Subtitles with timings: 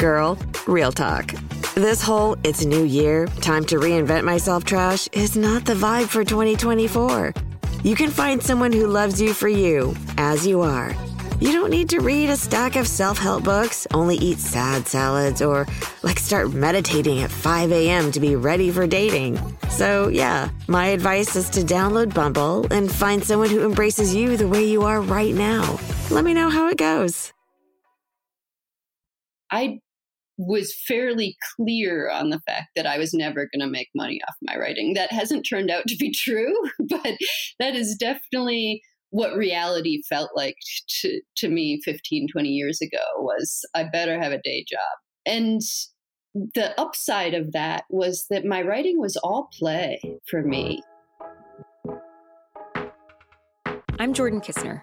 [0.00, 1.34] Girl, real talk.
[1.74, 6.24] This whole it's new year, time to reinvent myself trash is not the vibe for
[6.24, 7.34] 2024.
[7.84, 10.94] You can find someone who loves you for you, as you are.
[11.38, 15.42] You don't need to read a stack of self help books, only eat sad salads,
[15.42, 15.66] or
[16.02, 18.10] like start meditating at 5 a.m.
[18.12, 19.38] to be ready for dating.
[19.68, 24.48] So, yeah, my advice is to download Bumble and find someone who embraces you the
[24.48, 25.78] way you are right now.
[26.10, 27.34] Let me know how it goes.
[29.52, 29.80] I
[30.40, 34.34] was fairly clear on the fact that I was never going to make money off
[34.40, 34.94] my writing.
[34.94, 36.54] That hasn't turned out to be true,
[36.88, 37.18] but
[37.58, 40.56] that is definitely what reality felt like
[41.00, 44.80] to, to me 15, 20 years ago was I better have a day job.
[45.26, 45.60] And
[46.54, 50.82] the upside of that was that my writing was all play for me.
[53.98, 54.82] I'm Jordan Kisner,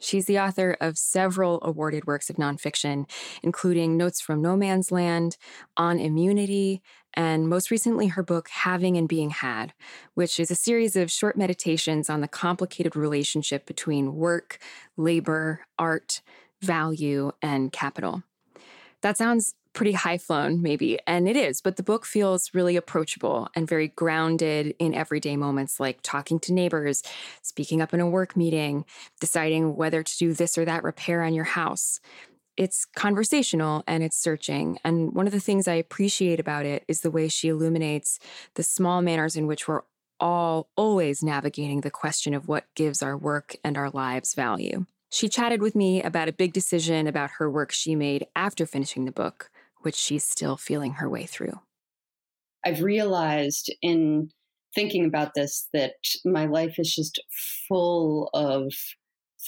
[0.00, 3.08] She's the author of several awarded works of nonfiction,
[3.42, 5.36] including Notes from No Man's Land,
[5.76, 6.82] On Immunity,
[7.14, 9.72] and most recently her book Having and Being Had,
[10.14, 14.58] which is a series of short meditations on the complicated relationship between work,
[14.96, 16.22] labor, art,
[16.60, 18.22] value, and capital.
[19.00, 23.48] That sounds pretty high flown, maybe, and it is, but the book feels really approachable
[23.54, 27.02] and very grounded in everyday moments like talking to neighbors,
[27.42, 28.84] speaking up in a work meeting,
[29.20, 32.00] deciding whether to do this or that repair on your house.
[32.56, 34.78] It's conversational and it's searching.
[34.82, 38.18] And one of the things I appreciate about it is the way she illuminates
[38.54, 39.82] the small manners in which we're
[40.20, 44.86] all always navigating the question of what gives our work and our lives value.
[45.10, 49.04] She chatted with me about a big decision about her work she made after finishing
[49.04, 49.50] the book,
[49.82, 51.60] which she's still feeling her way through.
[52.64, 54.30] I've realized in
[54.74, 55.94] thinking about this that
[56.24, 57.20] my life is just
[57.68, 58.72] full of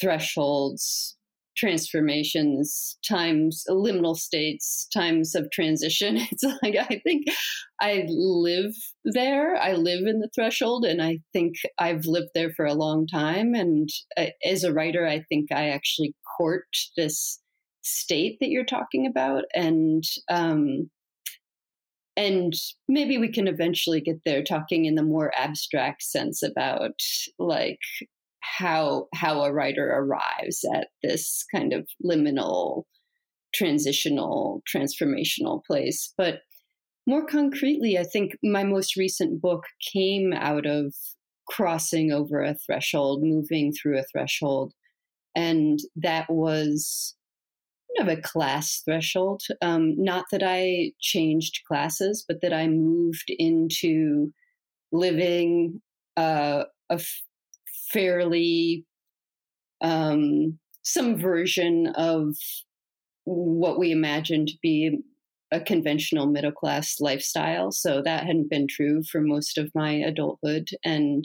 [0.01, 1.17] thresholds,
[1.57, 6.19] transformations, times, liminal states, times of transition.
[6.31, 7.27] It's like I think
[7.81, 8.75] I live
[9.05, 9.57] there.
[9.57, 13.55] I live in the threshold, and I think I've lived there for a long time.
[13.55, 16.65] And uh, as a writer, I think I actually court
[16.97, 17.41] this
[17.83, 20.91] state that you're talking about and um,
[22.17, 22.53] and
[22.89, 27.01] maybe we can eventually get there talking in the more abstract sense about
[27.39, 27.79] like
[28.41, 32.85] how how a writer arrives at this kind of liminal
[33.55, 36.13] transitional transformational place.
[36.17, 36.41] But
[37.07, 40.95] more concretely i think my most recent book came out of
[41.49, 44.73] crossing over a threshold moving through a threshold
[45.35, 47.17] and that was
[47.99, 49.43] of a class threshold.
[49.63, 54.33] Um, not that I changed classes, but that I moved into
[54.93, 55.81] living
[56.17, 57.23] uh, a f-
[57.93, 58.85] fairly
[59.83, 62.37] um, some version of
[63.25, 64.99] what we imagine to be
[65.53, 67.73] a conventional middle class lifestyle.
[67.73, 71.25] So that hadn't been true for most of my adulthood, and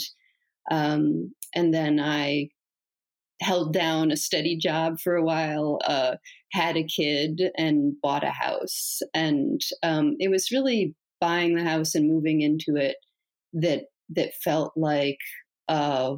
[0.71, 2.49] um, and then I
[3.41, 6.15] held down a steady job for a while, uh,
[6.51, 8.99] had a kid, and bought a house.
[9.13, 12.97] And um, it was really buying the house and moving into it
[13.53, 15.17] that that felt like
[15.67, 16.15] uh,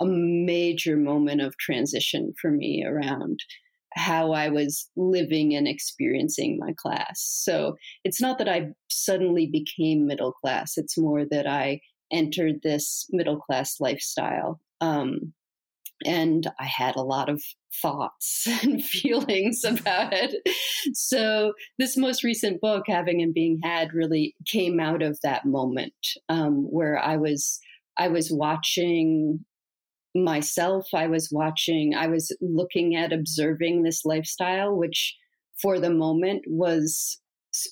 [0.00, 3.40] a major moment of transition for me around
[3.94, 7.20] how I was living and experiencing my class.
[7.20, 11.80] So it's not that I suddenly became middle class, it's more that I
[12.12, 14.60] entered this middle class lifestyle.
[14.80, 15.32] Um,
[16.04, 17.42] and I had a lot of
[17.82, 20.36] thoughts and feelings about it.
[20.94, 25.94] So, this most recent book, Having and Being Had, really came out of that moment
[26.28, 27.60] um, where I was
[27.96, 29.44] I was watching
[30.14, 30.86] myself.
[30.94, 31.94] I was watching.
[31.94, 35.16] I was looking at observing this lifestyle, which
[35.60, 37.20] for the moment was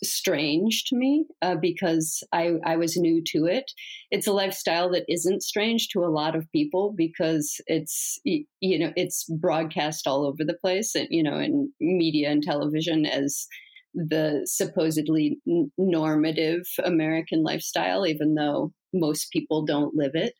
[0.03, 3.71] strange to me uh, because I, I was new to it.
[4.11, 8.93] It's a lifestyle that isn't strange to a lot of people because it's you know
[8.97, 13.47] it's broadcast all over the place and you know in media and television as
[13.95, 15.39] the supposedly
[15.77, 20.35] normative American lifestyle, even though most people don't live it.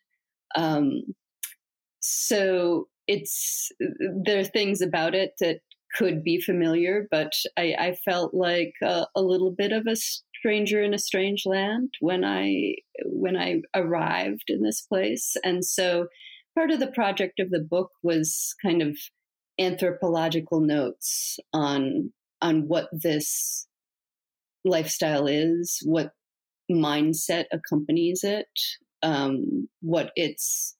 [0.55, 1.03] Um,
[1.99, 3.69] so it's
[4.23, 5.59] there are things about it that
[5.93, 10.81] could be familiar, but I, I felt like a, a, little bit of a stranger
[10.81, 12.75] in a strange land when I
[13.05, 16.07] when I arrived in this place, and so
[16.55, 18.97] part of the project of the book was kind of
[19.59, 22.11] anthropological notes on
[22.41, 23.67] on what this
[24.65, 26.11] lifestyle is, what
[26.71, 28.47] mindset accompanies it,
[29.01, 30.75] um, what its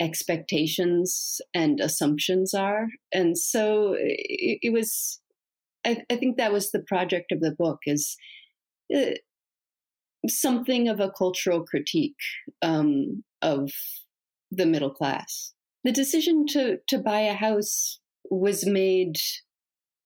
[0.00, 2.86] expectations and assumptions are.
[3.12, 5.20] And so it, it was,
[5.84, 8.16] I, I, think that was the project of the book is
[8.94, 9.12] uh,
[10.28, 12.14] something of a cultural critique
[12.62, 13.70] um, of
[14.50, 15.52] the middle class.
[15.84, 18.00] The decision to, to buy a house
[18.30, 19.16] was made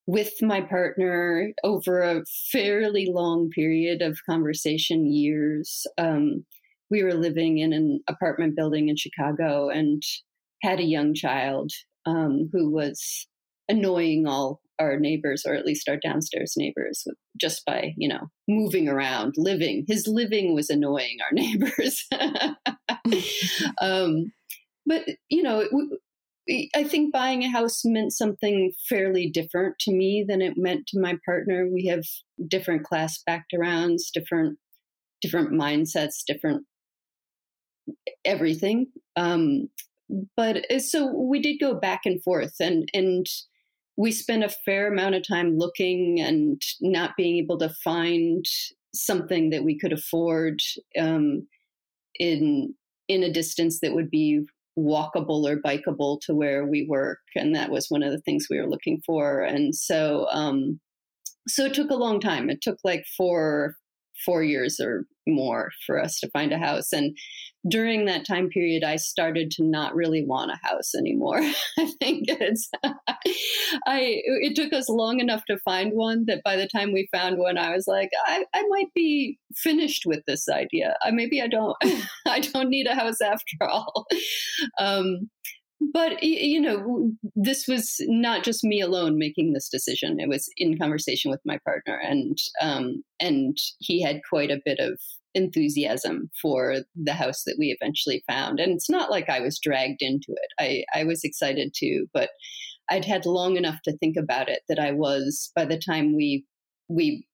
[0.06, 5.86] with my partner over a fairly long period of conversation, years.
[5.96, 6.44] Um,
[6.92, 10.02] we were living in an apartment building in Chicago and
[10.62, 11.72] had a young child
[12.04, 13.26] um, who was
[13.68, 17.06] annoying all our neighbors, or at least our downstairs neighbors,
[17.40, 19.84] just by you know moving around, living.
[19.88, 22.06] His living was annoying our neighbors.
[23.80, 24.32] um,
[24.84, 25.66] but you know,
[26.74, 31.00] I think buying a house meant something fairly different to me than it meant to
[31.00, 31.68] my partner.
[31.72, 32.04] We have
[32.48, 34.58] different class backgrounds, different
[35.22, 36.66] different mindsets, different
[38.24, 38.86] everything.
[39.16, 39.68] Um,
[40.36, 43.26] but uh, so we did go back and forth, and and
[43.96, 48.44] we spent a fair amount of time looking and not being able to find
[48.94, 50.60] something that we could afford
[50.98, 51.46] um,
[52.18, 52.74] in
[53.08, 54.40] in a distance that would be
[54.78, 58.58] walkable or bikeable to where we work and that was one of the things we
[58.58, 60.80] were looking for and so um
[61.46, 63.74] so it took a long time it took like four
[64.24, 66.92] four years or more for us to find a house.
[66.92, 67.16] And
[67.68, 71.40] during that time period, I started to not really want a house anymore.
[71.78, 76.68] I think it's, I, it took us long enough to find one that by the
[76.68, 80.96] time we found one, I was like, I, I might be finished with this idea.
[81.02, 81.76] I, maybe I don't,
[82.26, 84.06] I don't need a house after all.
[84.78, 85.30] Um,
[85.92, 90.20] but you know this was not just me alone making this decision.
[90.20, 94.78] It was in conversation with my partner and um, and he had quite a bit
[94.78, 94.98] of
[95.34, 98.60] enthusiasm for the house that we eventually found.
[98.60, 100.48] And it's not like i was dragged into it.
[100.60, 102.30] I i was excited too but
[102.90, 106.44] i'd had long enough to think about it that i was by the time we
[106.88, 107.26] we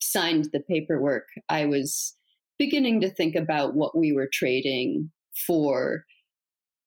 [0.00, 2.16] signed the paperwork i was
[2.58, 5.10] beginning to think about what we were trading
[5.46, 6.04] for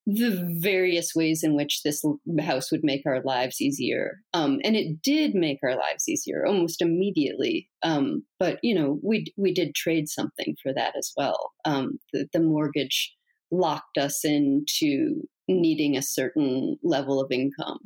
[0.05, 2.03] the various ways in which this
[2.39, 4.21] house would make our lives easier.
[4.33, 7.67] Um, and it did make our lives easier almost immediately.
[7.81, 11.53] Um, but you know, we we did trade something for that as well.
[11.65, 13.15] Um, the, the mortgage
[13.51, 17.79] locked us into needing a certain level of income.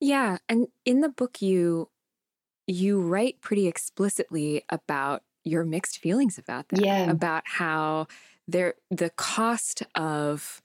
[0.00, 1.88] Yeah, and in the book you
[2.66, 6.84] you write pretty explicitly about your mixed feelings about that.
[6.84, 7.10] Yeah.
[7.10, 8.08] About how
[8.48, 10.62] there the cost of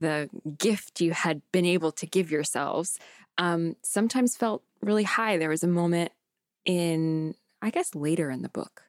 [0.00, 2.98] the gift you had been able to give yourselves
[3.38, 5.36] um, sometimes felt really high.
[5.36, 6.12] There was a moment
[6.64, 8.82] in, I guess, later in the book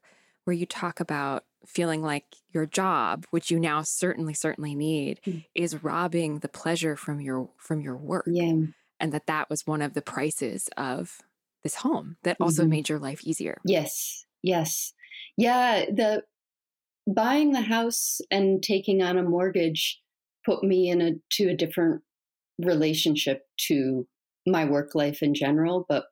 [0.43, 5.45] where you talk about feeling like your job, which you now certainly, certainly need, mm.
[5.53, 8.25] is robbing the pleasure from your from your work.
[8.27, 8.53] Yeah.
[9.00, 11.19] And that that was one of the prices of
[11.63, 12.71] this home that also mm-hmm.
[12.71, 13.59] made your life easier.
[13.65, 14.25] Yes.
[14.41, 14.93] Yes.
[15.38, 15.85] Yeah.
[15.85, 16.23] The
[17.08, 20.00] buying the house and taking on a mortgage
[20.46, 22.01] put me in a to a different
[22.60, 24.08] relationship to
[24.48, 26.05] my work life in general, but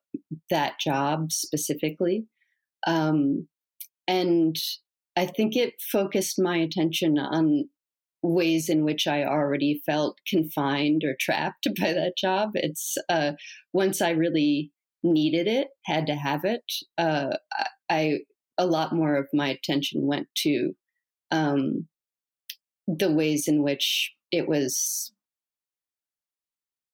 [0.49, 2.25] that job specifically.
[2.85, 3.47] Um,
[4.07, 4.55] and
[5.15, 7.65] I think it focused my attention on
[8.21, 12.51] ways in which I already felt confined or trapped by that job.
[12.55, 13.33] It's uh,
[13.73, 14.71] once I really
[15.03, 16.63] needed it, had to have it.
[16.97, 17.37] Uh,
[17.89, 18.19] I
[18.59, 20.73] a lot more of my attention went to
[21.31, 21.87] um,
[22.87, 25.11] the ways in which it was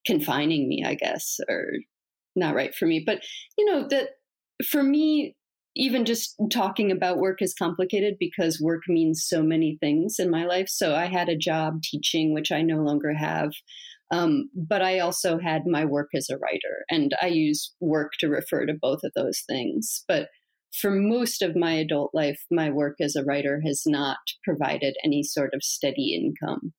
[0.06, 1.72] confining me, I guess, or
[2.36, 3.04] not right for me.
[3.06, 3.22] But,
[3.58, 4.10] you know, that
[4.70, 5.36] for me,
[5.76, 10.46] even just talking about work is complicated because work means so many things in my
[10.46, 10.70] life.
[10.70, 13.52] So I had a job teaching, which I no longer have.
[14.12, 18.30] Um, but I also had my work as a writer, and I use work to
[18.30, 20.04] refer to both of those things.
[20.08, 20.30] But
[20.82, 25.24] for most of my adult life, my work as a writer has not provided any
[25.24, 26.74] sort of steady income.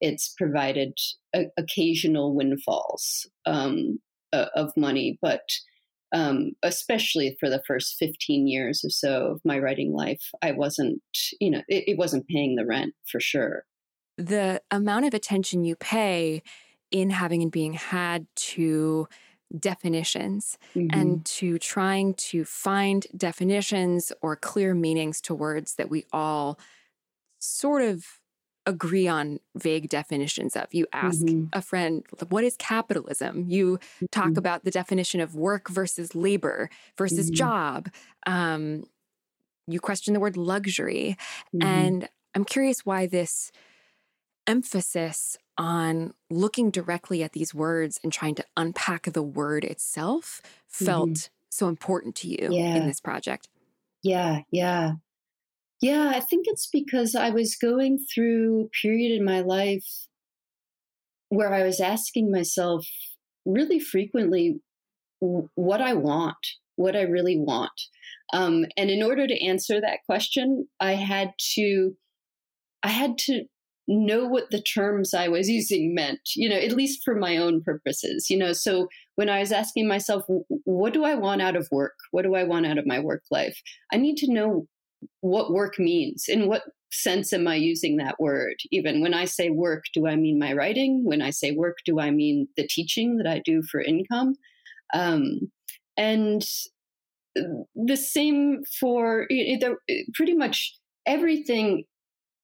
[0.00, 0.96] It's provided
[1.34, 3.98] a- occasional windfalls um,
[4.32, 5.42] of money, but
[6.12, 11.00] um, especially for the first 15 years or so of my writing life, I wasn't,
[11.40, 13.64] you know, it, it wasn't paying the rent for sure.
[14.16, 16.42] The amount of attention you pay
[16.90, 19.08] in having and being had to
[19.58, 20.98] definitions mm-hmm.
[20.98, 26.58] and to trying to find definitions or clear meanings to words that we all
[27.38, 28.20] sort of
[28.66, 30.66] agree on vague definitions of.
[30.72, 31.46] You ask mm-hmm.
[31.52, 33.46] a friend, what is capitalism?
[33.48, 34.06] You mm-hmm.
[34.12, 37.36] talk about the definition of work versus labor versus mm-hmm.
[37.36, 37.90] job.
[38.26, 38.84] Um,
[39.66, 41.16] you question the word luxury.
[41.54, 41.66] Mm-hmm.
[41.66, 43.50] And I'm curious why this
[44.46, 51.10] emphasis on looking directly at these words and trying to unpack the word itself felt
[51.10, 51.32] mm-hmm.
[51.50, 52.76] so important to you yeah.
[52.76, 53.46] in this project.
[54.02, 54.92] Yeah, yeah.
[55.82, 59.86] Yeah, I think it's because I was going through a period in my life
[61.28, 62.86] where I was asking myself
[63.44, 64.60] really frequently
[65.20, 66.36] what I want,
[66.76, 67.78] what I really want.
[68.32, 71.96] Um, and in order to answer that question, I had to
[72.82, 73.44] I had to
[73.90, 77.62] know what the terms I was using meant, you know, at least for my own
[77.62, 78.52] purposes, you know.
[78.52, 80.22] So when I was asking myself,
[80.64, 81.96] what do I want out of work?
[82.12, 83.60] What do I want out of my work life?
[83.92, 84.66] I need to know
[85.20, 86.24] what work means.
[86.28, 88.54] In what sense am I using that word?
[88.70, 91.04] Even when I say work, do I mean my writing?
[91.04, 94.34] When I say work, do I mean the teaching that I do for income?
[94.92, 95.50] Um,
[95.96, 96.42] and
[97.36, 99.76] the same for the,
[100.14, 100.74] pretty much
[101.06, 101.84] everything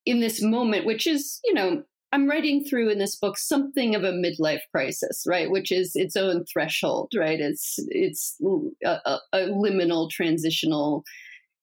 [0.07, 1.83] in this moment, which is, you know,
[2.13, 5.51] I'm writing through in this book something of a midlife crisis, right?
[5.51, 7.41] Which is its own threshold, right?
[7.41, 8.39] It's it's
[8.85, 11.05] a, a, a liminal, transitional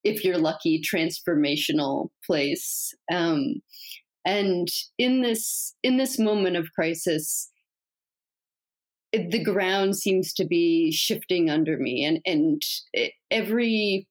[0.03, 2.93] if you're lucky, transformational place.
[3.11, 3.61] Um,
[4.25, 7.49] and in this in this moment of crisis,
[9.11, 12.61] it, the ground seems to be shifting under me, and and
[12.93, 14.07] it, every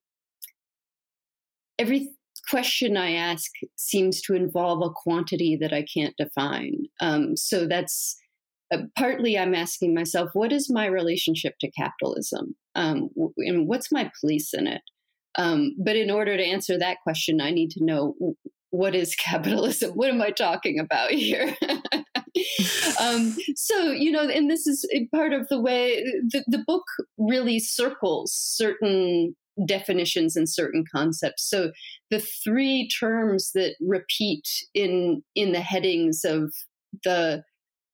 [1.79, 2.11] every
[2.53, 6.83] question I ask seems to involve a quantity that I can't define.
[7.01, 8.15] Um, so that's
[8.71, 14.11] uh, partly I'm asking myself, what is my relationship to capitalism, um, and what's my
[14.21, 14.83] place in it?
[15.39, 18.15] Um, but in order to answer that question, I need to know
[18.69, 19.93] what is capitalism?
[19.93, 21.57] What am I talking about here?
[23.01, 26.85] um, so, you know, and this is part of the way the, the book
[27.17, 29.35] really circles certain
[29.67, 31.49] definitions and certain concepts.
[31.49, 31.73] So
[32.11, 36.55] the three terms that repeat in in the headings of
[37.05, 37.45] the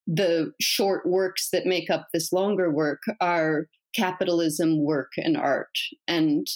[0.07, 5.77] the short works that make up this longer work are capitalism, work, and art.
[6.07, 6.47] And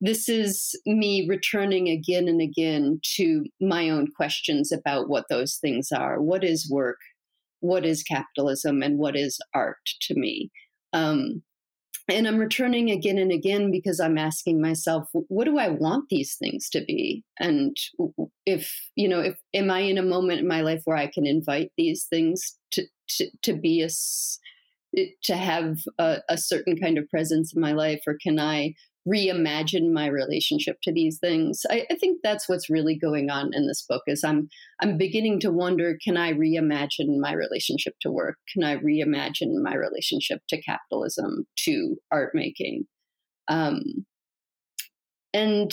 [0.00, 5.90] this is me returning again and again to my own questions about what those things
[5.92, 6.20] are.
[6.20, 6.98] What is work?
[7.60, 8.82] What is capitalism?
[8.82, 10.50] And what is art to me?
[10.92, 11.42] Um,
[12.12, 16.36] and I'm returning again and again because I'm asking myself, what do I want these
[16.36, 17.24] things to be?
[17.40, 17.76] And
[18.46, 21.26] if, you know, if, am I in a moment in my life where I can
[21.26, 22.84] invite these things to,
[23.16, 23.88] to, to be a,
[24.96, 28.74] eh, to have a, a certain kind of presence in my life, or can I
[29.08, 31.62] reimagine my relationship to these things.
[31.70, 34.48] I, I, think that's what's really going on in this book is I'm
[34.80, 38.36] I'm beginning to wonder, can I reimagine my relationship to work?
[38.52, 42.84] Can I reimagine my relationship to capitalism, to art making?
[43.48, 44.06] Um,
[45.34, 45.72] and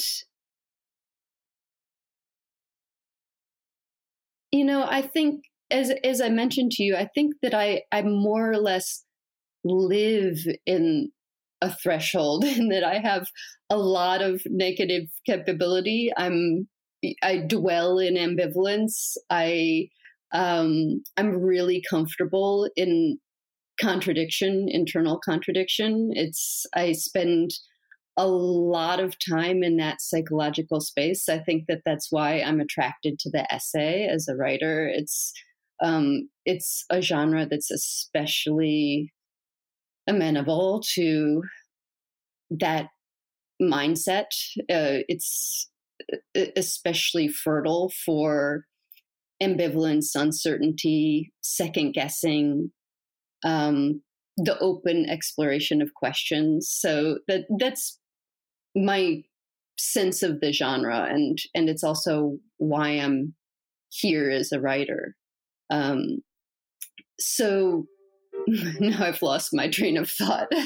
[4.51, 8.01] you know, I think as as I mentioned to you, I think that I I
[8.01, 9.03] more or less
[9.63, 11.11] live in
[11.61, 13.27] a threshold and that I have
[13.69, 16.11] a lot of negative capability.
[16.15, 16.67] I'm
[17.23, 19.15] I dwell in ambivalence.
[19.29, 19.87] I
[20.33, 23.17] um, I'm really comfortable in
[23.79, 26.11] contradiction, internal contradiction.
[26.13, 27.51] It's I spend
[28.17, 31.29] a lot of time in that psychological space.
[31.29, 34.89] I think that that's why I'm attracted to the essay as a writer.
[34.93, 35.31] It's
[35.81, 39.13] um, it's a genre that's especially
[40.07, 41.43] amenable to
[42.49, 42.89] that
[43.61, 44.27] mindset.
[44.61, 45.69] Uh, it's
[46.35, 48.65] especially fertile for
[49.41, 52.71] ambivalence, uncertainty, second guessing,
[53.45, 54.01] um,
[54.37, 56.69] the open exploration of questions.
[56.69, 57.99] So that that's
[58.75, 59.23] my
[59.77, 63.33] sense of the genre, and and it's also why I'm
[63.89, 65.15] here as a writer.
[65.69, 66.19] Um,
[67.19, 67.85] so
[68.79, 70.47] now I've lost my train of thought.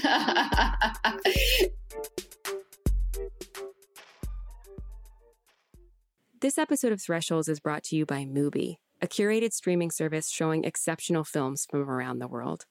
[6.42, 10.64] this episode of Thresholds is brought to you by Mubi, a curated streaming service showing
[10.64, 12.66] exceptional films from around the world.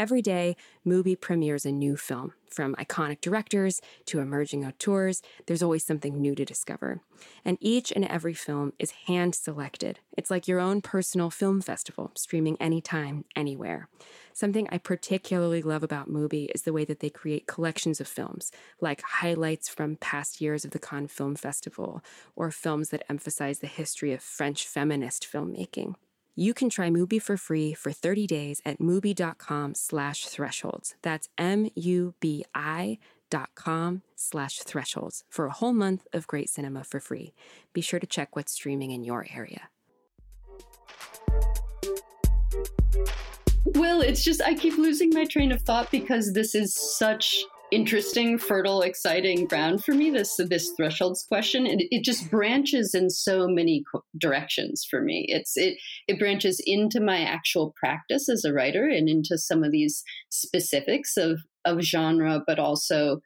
[0.00, 2.32] Every day, Mubi premieres a new film.
[2.48, 7.02] From iconic directors to emerging auteurs, there's always something new to discover.
[7.44, 10.00] And each and every film is hand selected.
[10.16, 13.90] It's like your own personal film festival, streaming anytime, anywhere.
[14.32, 18.50] Something I particularly love about Mubi is the way that they create collections of films,
[18.80, 22.02] like highlights from past years of the Cannes Film Festival,
[22.34, 25.94] or films that emphasize the history of French feminist filmmaking.
[26.40, 30.94] You can try Mubi for free for 30 days at mubi.com slash thresholds.
[31.02, 37.34] That's M-U-B-I dot com slash thresholds for a whole month of great cinema for free.
[37.74, 39.68] Be sure to check what's streaming in your area.
[43.66, 48.38] Well, it's just I keep losing my train of thought because this is such interesting,
[48.38, 50.10] fertile, exciting ground for me.
[50.10, 53.84] This this thresholds question, and it just branches in so many
[54.18, 55.26] directions for me.
[55.28, 59.72] It's it it branches into my actual practice as a writer and into some of
[59.72, 63.20] these specifics of of genre, but also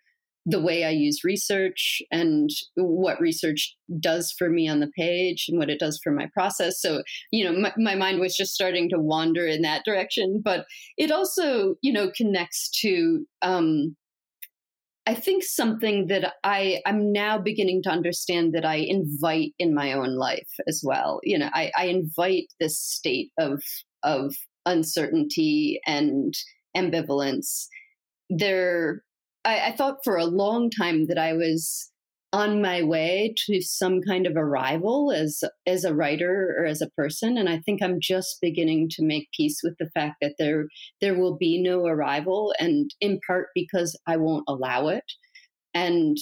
[0.47, 5.59] the way I use research and what research does for me on the page and
[5.59, 6.81] what it does for my process.
[6.81, 10.67] So, you know, my, my, mind was just starting to wander in that direction, but
[10.99, 13.97] it also, you know, connects to um,
[15.07, 19.93] I think something that I I'm now beginning to understand that I invite in my
[19.93, 21.21] own life as well.
[21.23, 23.63] You know, I, I invite this state of
[24.03, 24.35] of
[24.67, 26.33] uncertainty and
[26.77, 27.67] ambivalence.
[28.31, 29.03] There,
[29.45, 31.91] I, I thought for a long time that I was
[32.35, 36.91] on my way to some kind of arrival as as a writer or as a
[36.91, 40.65] person and i think i'm just beginning to make peace with the fact that there
[41.01, 45.05] there will be no arrival and in part because i won't allow it.
[45.75, 46.17] And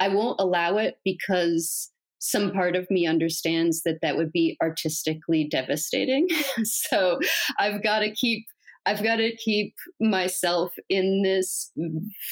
[0.00, 5.48] i won't allow it because some part of me understands that that would be artistically
[5.50, 6.28] devastating.
[6.64, 7.20] So
[7.58, 8.44] i've got to keep
[8.86, 11.72] I've got to keep myself in this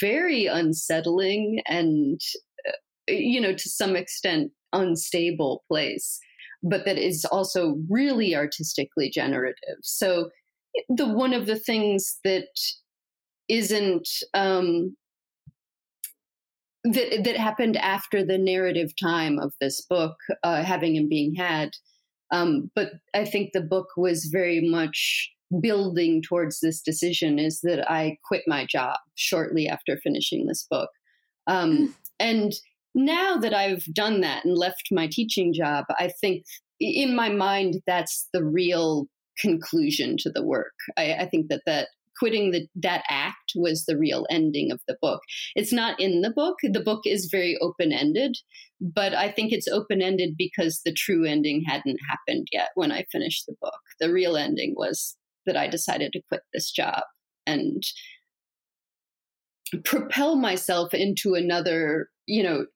[0.02, 2.20] very unsettling and
[3.08, 6.18] you know, to some extent unstable place,
[6.62, 9.76] but that is also really artistically generative.
[9.82, 10.30] So
[10.88, 12.48] the one of the things that
[13.48, 14.96] isn't um,
[16.84, 21.70] that that happened after the narrative time of this book, uh, having and being had.
[22.32, 27.90] Um, but I think the book was very much building towards this decision is that
[27.90, 30.88] I quit my job shortly after finishing this book.
[31.46, 31.92] Um, mm.
[32.18, 32.52] And
[32.94, 36.44] now that I've done that and left my teaching job, I think
[36.80, 39.06] in my mind that's the real
[39.38, 40.74] conclusion to the work.
[40.96, 44.96] I, I think that that quitting the, that act was the real ending of the
[45.00, 45.20] book.
[45.54, 46.56] It's not in the book.
[46.62, 48.36] The book is very open ended,
[48.80, 53.06] but I think it's open ended because the true ending hadn't happened yet when I
[53.10, 53.80] finished the book.
[53.98, 57.02] The real ending was that I decided to quit this job
[57.46, 57.82] and
[59.84, 62.66] propel myself into another, you know,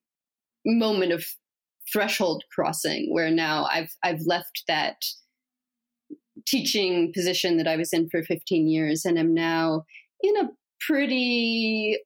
[0.65, 1.25] moment of
[1.91, 4.97] threshold crossing where now I've I've left that
[6.45, 9.83] teaching position that I was in for 15 years and am now
[10.21, 10.49] in a
[10.85, 11.97] pretty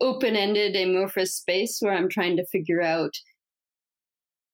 [0.00, 3.12] open-ended amorphous space where I'm trying to figure out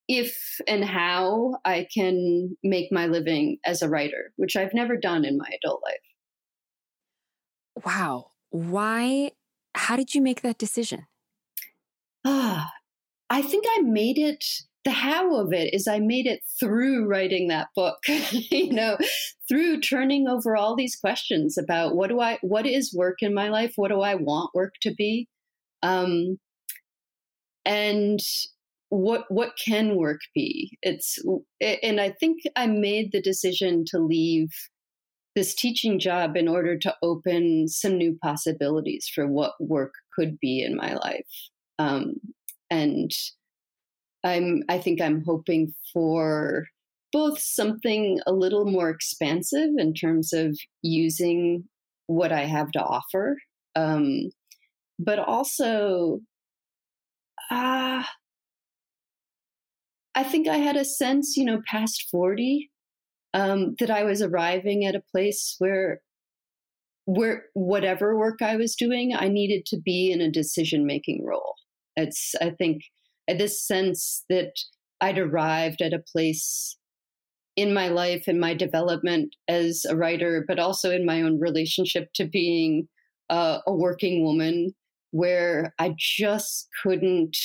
[0.09, 5.25] if and how I can make my living as a writer, which I've never done
[5.25, 7.85] in my adult life.
[7.85, 8.33] Wow.
[8.51, 9.33] Why
[9.75, 11.07] how did you make that decision?
[12.25, 12.71] Ah,
[13.31, 14.45] I think I made it
[14.85, 17.99] the how of it is I made it through writing that book,
[18.33, 18.97] you know,
[19.49, 23.49] through turning over all these questions about what do I, what is work in my
[23.51, 23.73] life?
[23.77, 25.29] What do I want work to be?
[25.83, 26.39] Um,
[27.67, 28.21] and
[28.89, 30.79] what, what can work be?
[30.83, 31.19] It's,
[31.61, 34.49] and I think I made the decision to leave
[35.37, 40.63] this teaching job in order to open some new possibilities for what work could be
[40.63, 41.27] in my life.
[41.79, 42.15] Um,
[42.71, 43.11] and
[44.25, 46.67] i'm i think i'm hoping for
[47.13, 51.65] both something a little more expansive in terms of using
[52.07, 53.37] what i have to offer
[53.77, 54.31] um,
[54.99, 56.21] but also
[57.51, 58.05] ah uh,
[60.15, 62.71] i think i had a sense you know past 40
[63.33, 66.01] um, that i was arriving at a place where
[67.07, 71.55] where whatever work i was doing i needed to be in a decision making role
[72.01, 72.83] it's, I think,
[73.29, 74.53] this sense that
[75.01, 76.77] I'd arrived at a place
[77.57, 82.09] in my life in my development as a writer, but also in my own relationship
[82.15, 82.89] to being
[83.29, 84.75] uh, a working woman,
[85.11, 87.37] where I just couldn't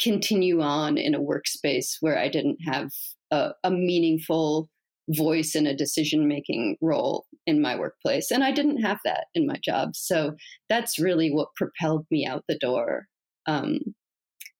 [0.00, 2.90] continue on in a workspace where I didn't have
[3.30, 4.68] a, a meaningful
[5.08, 8.30] voice in a decision making role in my workplace.
[8.30, 9.96] And I didn't have that in my job.
[9.96, 10.34] So
[10.68, 13.06] that's really what propelled me out the door.
[13.46, 13.78] Um,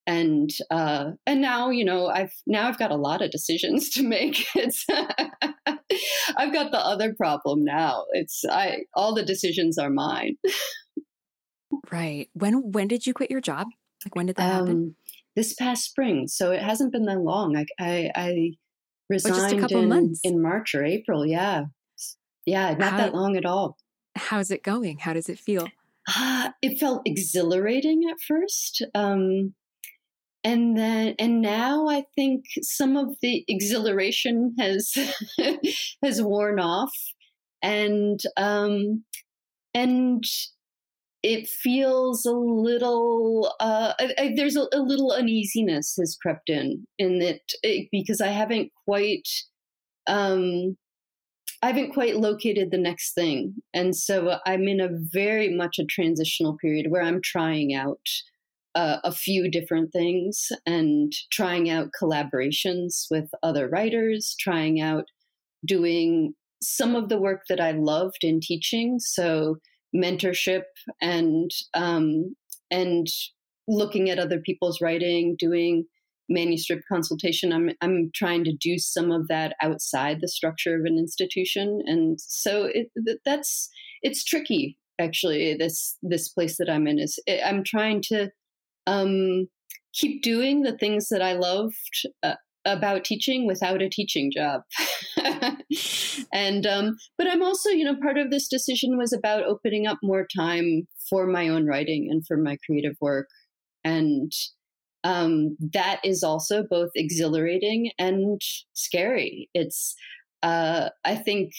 [0.06, 4.02] and uh, and now you know I've now I've got a lot of decisions to
[4.02, 4.46] make.
[4.56, 4.84] It's
[6.36, 8.04] I've got the other problem now.
[8.12, 10.36] It's I all the decisions are mine.
[11.92, 12.28] right.
[12.32, 13.68] When when did you quit your job?
[14.04, 14.96] Like when did that um, happen?
[15.36, 16.26] This past spring.
[16.26, 17.56] So it hasn't been that long.
[17.56, 18.50] I I, I
[19.12, 20.20] resigned just a couple in, months.
[20.24, 21.24] in March or April.
[21.24, 21.64] Yeah,
[22.46, 23.76] yeah, not How, that long at all.
[24.16, 24.98] How's it going?
[24.98, 25.68] How does it feel?
[26.16, 28.82] Uh, it felt exhilarating at first.
[28.94, 29.54] Um,
[30.44, 34.92] and then and now i think some of the exhilaration has
[36.02, 36.92] has worn off
[37.62, 39.04] and um
[39.74, 40.24] and
[41.22, 46.86] it feels a little uh, I, I, there's a, a, little uneasiness has crept in
[46.98, 49.28] in it, it because I haven't quite
[50.06, 50.76] um,
[51.62, 55.84] I haven't quite located the next thing, and so I'm in a very much a
[55.84, 58.00] transitional period where I'm trying out
[58.74, 65.04] uh, a few different things and trying out collaborations with other writers, trying out
[65.64, 68.98] doing some of the work that I loved in teaching.
[68.98, 69.56] So
[69.94, 70.62] mentorship
[71.00, 72.34] and um,
[72.70, 73.06] and
[73.68, 75.84] looking at other people's writing, doing
[76.28, 77.52] manuscript consultation.
[77.52, 82.20] I'm I'm trying to do some of that outside the structure of an institution, and
[82.20, 82.88] so it,
[83.24, 83.68] that's
[84.02, 85.54] it's tricky actually.
[85.54, 88.30] This this place that I'm in is I'm trying to
[88.86, 89.48] um,
[89.94, 92.08] keep doing the things that I loved.
[92.22, 94.62] Uh, about teaching without a teaching job.
[96.32, 99.98] and um, but I'm also, you know, part of this decision was about opening up
[100.02, 103.28] more time for my own writing and for my creative work.
[103.84, 104.32] And
[105.04, 108.40] um, that is also both exhilarating and
[108.72, 109.50] scary.
[109.54, 109.94] It's
[110.42, 111.52] uh, I think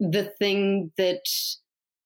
[0.00, 1.22] the thing that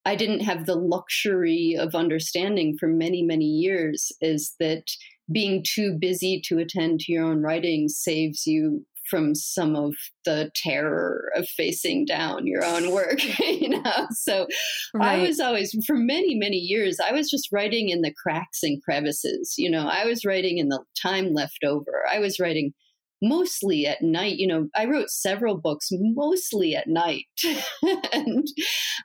[0.05, 4.85] I didn't have the luxury of understanding for many, many years is that
[5.31, 9.95] being too busy to attend to your own writing saves you from some of
[10.27, 14.07] the terror of facing down your own work you know?
[14.13, 14.47] So
[14.95, 15.21] right.
[15.21, 18.83] i was always for many many years i was just writing in the cracks and
[18.83, 19.89] crevices you know?
[19.89, 22.05] I was writing in the time left over.
[22.13, 22.75] I was writing
[23.23, 24.37] mostly at night.
[24.37, 27.27] You know, I wrote several books mostly at night,
[28.13, 28.47] and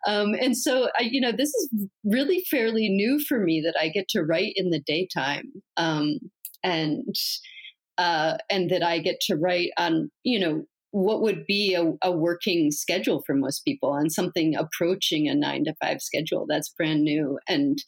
[0.08, 3.90] um, and so I, you know, this is really fairly new for me that I
[3.90, 6.20] get to write in the daytime, um,
[6.64, 7.16] and
[7.98, 12.12] uh, and that I get to write on you know what would be a, a,
[12.12, 17.02] working schedule for most people on something approaching a nine to five schedule that's brand
[17.02, 17.80] new and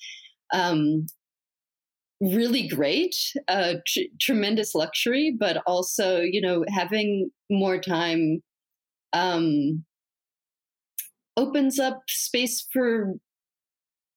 [0.54, 1.06] um,
[2.26, 3.16] really great,
[3.48, 8.42] uh, tr- tremendous luxury, but also, you know, having more time
[9.14, 9.86] um,
[11.38, 13.14] opens up space for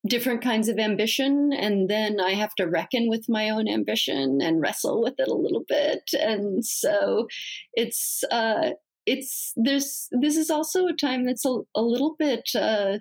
[0.07, 1.53] different kinds of ambition.
[1.53, 5.35] And then I have to reckon with my own ambition and wrestle with it a
[5.35, 6.03] little bit.
[6.13, 7.27] And so
[7.75, 8.71] it's, uh,
[9.07, 12.99] it's, there's, this is also a time that's a, a little bit, uh,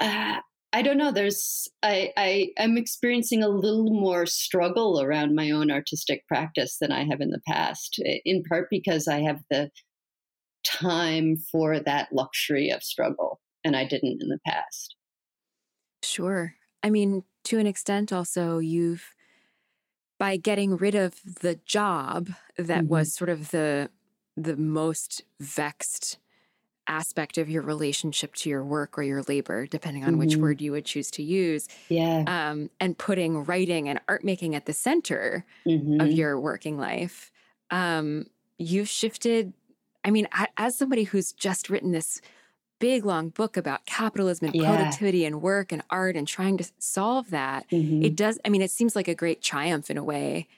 [0.00, 0.36] uh,
[0.72, 1.12] I don't know.
[1.12, 6.92] There's I I am experiencing a little more struggle around my own artistic practice than
[6.92, 8.00] I have in the past.
[8.24, 9.70] In part because I have the
[10.66, 14.94] time for that luxury of struggle, and I didn't in the past.
[16.02, 16.54] Sure.
[16.82, 19.14] I mean, to an extent, also you've
[20.18, 22.88] by getting rid of the job that mm-hmm.
[22.88, 23.90] was sort of the
[24.36, 26.18] the most vexed
[26.88, 30.18] aspect of your relationship to your work or your labor, depending on mm-hmm.
[30.20, 31.68] which word you would choose to use.
[31.88, 32.24] Yeah.
[32.26, 36.00] Um, and putting writing and art making at the center mm-hmm.
[36.00, 37.30] of your working life.
[37.70, 38.26] Um,
[38.58, 39.52] you've shifted.
[40.04, 42.20] I mean, as somebody who's just written this
[42.78, 44.74] big long book about capitalism and yeah.
[44.74, 48.02] productivity and work and art and trying to solve that, mm-hmm.
[48.02, 48.38] it does.
[48.44, 50.48] I mean, it seems like a great triumph in a way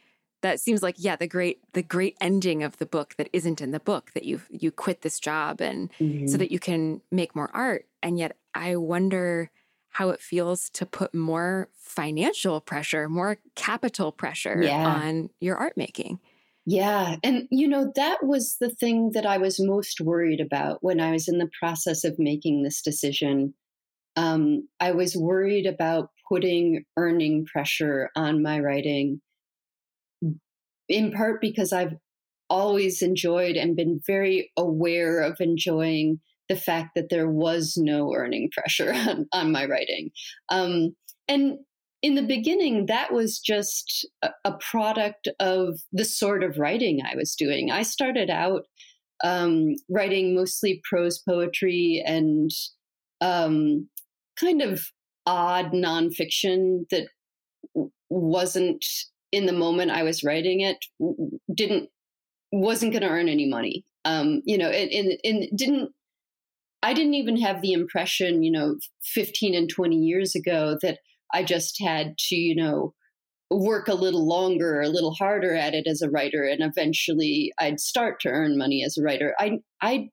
[0.42, 3.70] that seems like yeah the great the great ending of the book that isn't in
[3.70, 6.26] the book that you you quit this job and mm-hmm.
[6.26, 7.86] so that you can make more art.
[8.02, 9.50] And yet i wonder
[9.90, 14.86] how it feels to put more financial pressure more capital pressure yeah.
[14.86, 16.20] on your art making.
[16.66, 17.16] Yeah.
[17.24, 21.12] And you know that was the thing that i was most worried about when i
[21.12, 23.54] was in the process of making this decision.
[24.16, 29.20] Um, i was worried about putting earning pressure on my writing
[30.90, 31.94] in part because I've
[32.48, 38.50] always enjoyed and been very aware of enjoying the fact that there was no earning
[38.56, 40.10] pressure on, on my writing.
[40.50, 40.96] Um,
[41.28, 41.58] and
[42.02, 47.14] in the beginning, that was just a, a, product of the sort of writing I
[47.14, 47.70] was doing.
[47.70, 48.62] I started out
[49.22, 52.50] um, writing mostly prose poetry and
[53.20, 53.88] um,
[54.38, 54.86] kind of
[55.26, 57.06] odd nonfiction that
[58.08, 58.84] wasn't
[59.32, 60.78] in the moment I was writing it
[61.54, 61.88] didn't
[62.52, 63.84] wasn't going to earn any money.
[64.04, 65.90] Um, you know, and, and, and didn't
[66.82, 70.98] I didn't even have the impression, you know, 15 and 20 years ago that
[71.32, 72.94] I just had to, you know,
[73.50, 77.80] work a little longer, a little harder at it as a writer, and eventually I'd
[77.80, 79.34] start to earn money as a writer.
[79.38, 80.08] I I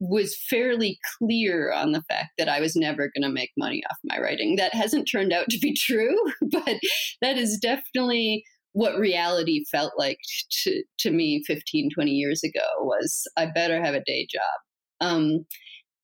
[0.00, 3.96] was fairly clear on the fact that I was never going to make money off
[4.02, 4.56] my writing.
[4.56, 6.16] That hasn't turned out to be true,
[6.50, 6.80] but
[7.22, 10.18] that is definitely what reality felt like
[10.62, 15.08] to, to me 15, 20 years ago was I better have a day job.
[15.08, 15.46] Um,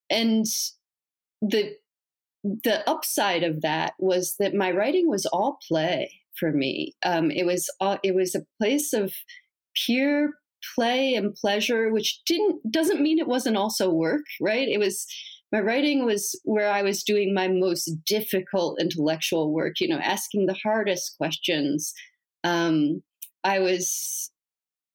[0.09, 0.45] and
[1.41, 1.75] the
[2.43, 6.95] the upside of that was that my writing was all play for me.
[7.03, 9.13] Um, it was all, it was a place of
[9.85, 10.29] pure
[10.75, 14.67] play and pleasure, which didn't doesn't mean it wasn't also work, right?
[14.67, 15.05] It was
[15.51, 20.45] my writing was where I was doing my most difficult intellectual work, you know, asking
[20.45, 21.93] the hardest questions.
[22.43, 23.01] Um,
[23.43, 24.31] I was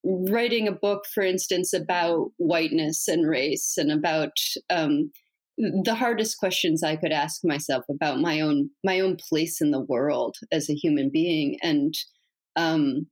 [0.05, 4.37] writing a book, for instance, about whiteness and race and about
[4.71, 5.11] um,
[5.57, 9.81] the hardest questions I could ask myself about my own my own place in the
[9.81, 11.95] world as a human being, and
[12.57, 13.07] um,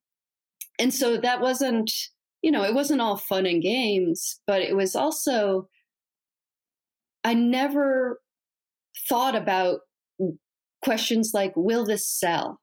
[0.78, 1.90] and so that wasn't
[2.42, 5.68] you know, it wasn't all fun and games, but it was also,
[7.24, 8.20] I never
[9.08, 9.80] thought about
[10.84, 12.58] questions like, will this sell?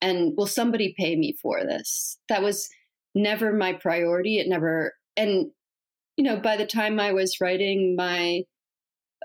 [0.00, 2.18] And will somebody pay me for this?
[2.28, 2.68] That was
[3.14, 4.38] never my priority.
[4.38, 5.46] It never, and,
[6.16, 8.42] you know, by the time I was writing my,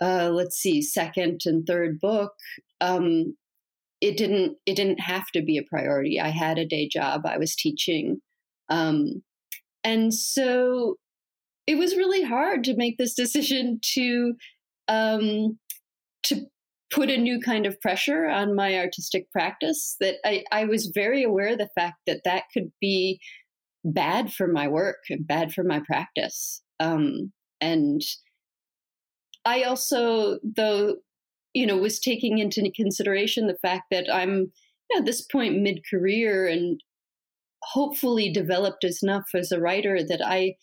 [0.01, 2.33] uh, let's see, second and third book,
[2.81, 3.36] um,
[4.01, 6.19] it didn't it didn't have to be a priority.
[6.19, 7.21] I had a day job.
[7.25, 8.17] I was teaching.
[8.69, 9.23] Um,
[9.83, 10.95] and so
[11.67, 14.33] it was really hard to make this decision to
[14.89, 15.57] um,
[16.23, 16.45] to
[16.93, 21.23] put a new kind of pressure on my artistic practice that I, I was very
[21.23, 23.19] aware of the fact that that could be
[23.84, 26.62] bad for my work and bad for my practice.
[26.79, 28.01] Um, and
[29.45, 30.95] i also though
[31.53, 34.51] you know was taking into consideration the fact that i'm
[34.89, 36.79] you know, at this point mid-career and
[37.63, 40.56] hopefully developed enough as a writer that I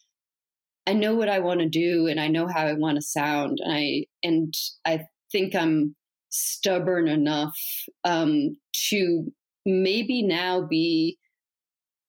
[0.87, 3.59] I know what I want to do and I know how I want to sound.
[3.63, 4.53] And I and
[4.85, 5.95] I think I'm
[6.31, 7.57] stubborn enough
[8.05, 8.57] um,
[8.89, 9.33] to
[9.67, 11.19] maybe now be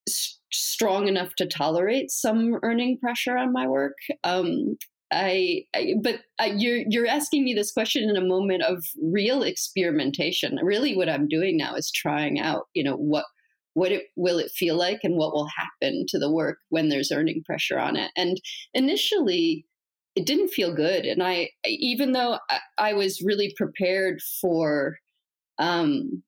[0.07, 3.95] st- strong enough to tolerate some earning pressure on my work.
[4.23, 4.77] Um,
[5.13, 9.43] I, I, but uh, you're you're asking me this question in a moment of real
[9.43, 10.57] experimentation.
[10.63, 12.67] Really, what I'm doing now is trying out.
[12.73, 13.25] You know what
[13.73, 17.11] what it will it feel like and what will happen to the work when there's
[17.11, 18.37] earning pressure on it and
[18.73, 19.65] initially
[20.15, 24.97] it didn't feel good and i even though i, I was really prepared for
[25.57, 26.23] um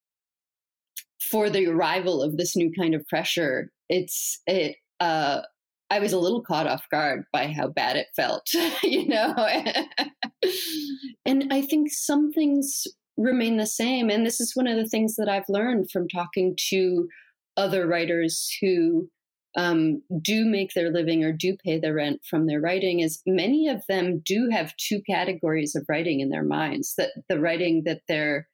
[1.19, 5.41] for the arrival of this new kind of pressure it's it uh
[5.93, 8.47] I was a little caught off guard by how bad it felt,
[8.83, 9.35] you know.
[11.25, 14.09] and I think some things remain the same.
[14.09, 17.07] And this is one of the things that I've learned from talking to
[17.57, 19.07] other writers who
[19.55, 23.67] um, do make their living or do pay their rent from their writing is many
[23.67, 28.01] of them do have two categories of writing in their minds that the writing that
[28.07, 28.47] they're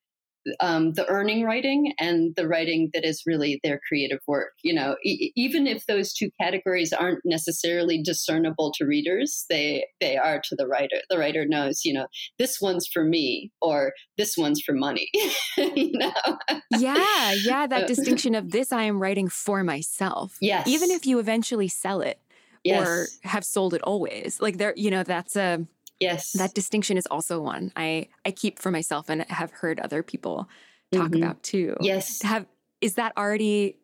[0.59, 4.53] um, the earning writing and the writing that is really their creative work.
[4.63, 10.17] You know, e- even if those two categories aren't necessarily discernible to readers, they they
[10.17, 10.97] are to the writer.
[11.09, 12.07] The writer knows, you know,
[12.37, 15.09] this one's for me or this one's for money.
[15.57, 16.37] you know?
[16.77, 17.67] Yeah, yeah.
[17.67, 20.37] That distinction of this, I am writing for myself.
[20.41, 20.67] Yes.
[20.67, 22.19] Even if you eventually sell it.
[22.63, 22.85] Yes.
[22.85, 24.41] Or have sold it always.
[24.41, 25.65] Like there, you know, that's a
[25.99, 26.31] Yes.
[26.33, 30.49] That distinction is also one I I keep for myself and have heard other people
[30.91, 31.23] talk mm-hmm.
[31.23, 31.75] about too.
[31.81, 32.21] Yes.
[32.21, 32.45] Have
[32.81, 33.75] is that already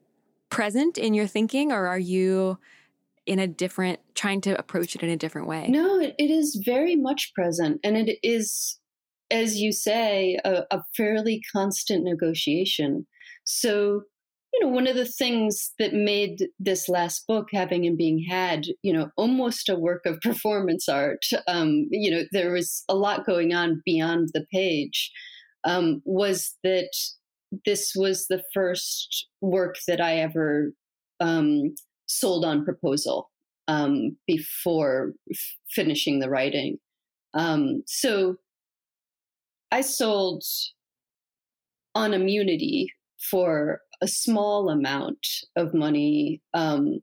[0.49, 2.57] present in your thinking or are you
[3.25, 5.67] in a different trying to approach it in a different way?
[5.67, 8.79] No, it, it is very much present and it is
[9.31, 13.07] as you say a, a fairly constant negotiation.
[13.43, 14.03] So
[14.55, 18.65] you know, one of the things that made this last book, Having and Being Had,
[18.83, 23.25] you know, almost a work of performance art, um, you know, there was a lot
[23.25, 25.11] going on beyond the page,
[25.65, 26.89] um, was that
[27.65, 30.71] this was the first work that I ever
[31.19, 31.75] um,
[32.07, 33.29] sold on proposal.
[33.67, 36.77] um, before f- finishing the writing.
[37.33, 38.35] Um, so
[39.71, 40.43] I sold
[41.95, 42.91] on immunity
[43.29, 46.99] for a small amount of money um,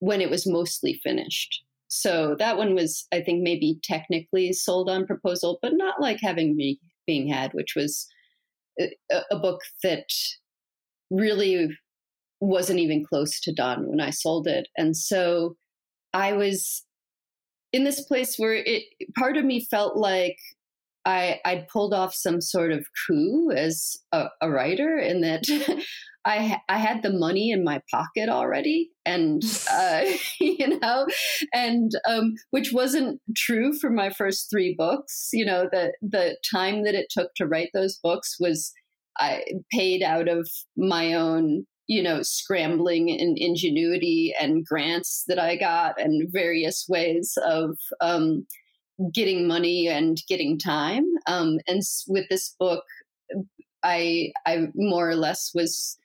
[0.00, 1.62] when it was mostly finished.
[1.88, 6.50] So that one was, I think, maybe technically sold on proposal, but not like having
[6.50, 6.76] and
[7.06, 8.06] being had, which was
[8.78, 8.90] a,
[9.30, 10.06] a book that
[11.10, 11.70] really
[12.40, 14.68] wasn't even close to done when I sold it.
[14.76, 15.56] And so
[16.12, 16.84] I was
[17.72, 18.82] in this place where it
[19.16, 20.38] part of me felt like
[21.06, 25.44] I I'd pulled off some sort of coup as a, a writer in that
[26.26, 29.42] I I had the money in my pocket already, and
[29.72, 30.04] uh,
[30.40, 31.06] you know,
[31.54, 35.30] and um, which wasn't true for my first three books.
[35.32, 38.72] You know, the the time that it took to write those books was
[39.18, 45.54] I paid out of my own you know scrambling and ingenuity and grants that I
[45.54, 48.44] got and various ways of um,
[49.12, 51.04] getting money and getting time.
[51.26, 52.84] Um, and with this book,
[53.82, 55.98] I I more or less was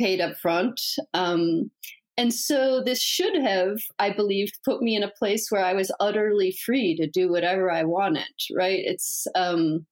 [0.00, 0.80] paid up front.
[1.14, 1.70] Um,
[2.16, 5.94] and so this should have, I believe, put me in a place where I was
[6.00, 8.80] utterly free to do whatever I wanted, right?
[8.84, 9.86] It's, um,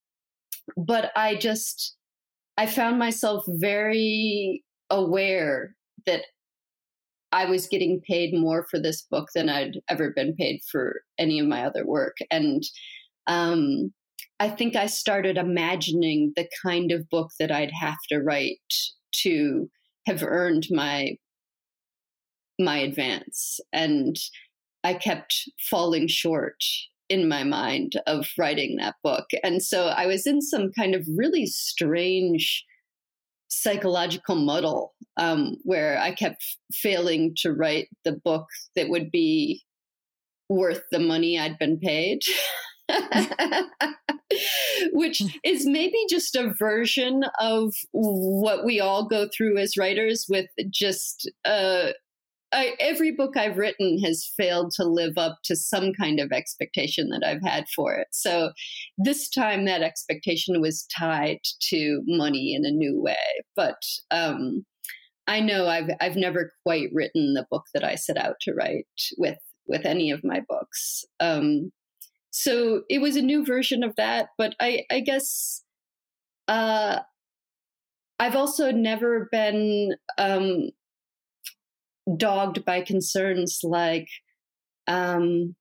[0.77, 1.97] but I just,
[2.57, 6.23] I found myself very aware that
[7.33, 11.39] I was getting paid more for this book than I'd ever been paid for any
[11.39, 12.17] of my other work.
[12.31, 12.63] And
[13.27, 13.93] um,
[14.39, 18.59] I think I started imagining the kind of book that I'd have to write
[19.23, 19.69] to
[20.07, 21.17] have earned my
[22.59, 24.17] my advance and
[24.83, 26.57] i kept falling short
[27.09, 31.07] in my mind of writing that book and so i was in some kind of
[31.17, 32.65] really strange
[33.49, 39.63] psychological muddle um, where i kept failing to write the book that would be
[40.49, 42.21] worth the money i'd been paid.
[44.93, 50.47] Which is maybe just a version of what we all go through as writers with
[50.71, 51.89] just uh,
[52.57, 57.11] I, every book I've written has failed to live up to some kind of expectation
[57.11, 58.09] that I've had for it.
[58.13, 58.53] So
[58.97, 61.39] this time that expectation was tied
[61.69, 63.17] to money in a new way.
[63.55, 64.65] But um,
[65.27, 68.87] I know I've I've never quite written the book that I set out to write
[69.19, 71.05] with with any of my books.
[71.21, 71.73] Um,
[72.37, 75.63] so it was a new version of that but i i guess
[76.49, 76.99] uh
[78.21, 80.69] i've also never been um
[82.17, 84.09] dogged by concerns like
[84.87, 85.55] um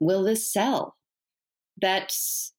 [0.00, 0.96] will this sell
[1.80, 2.52] that's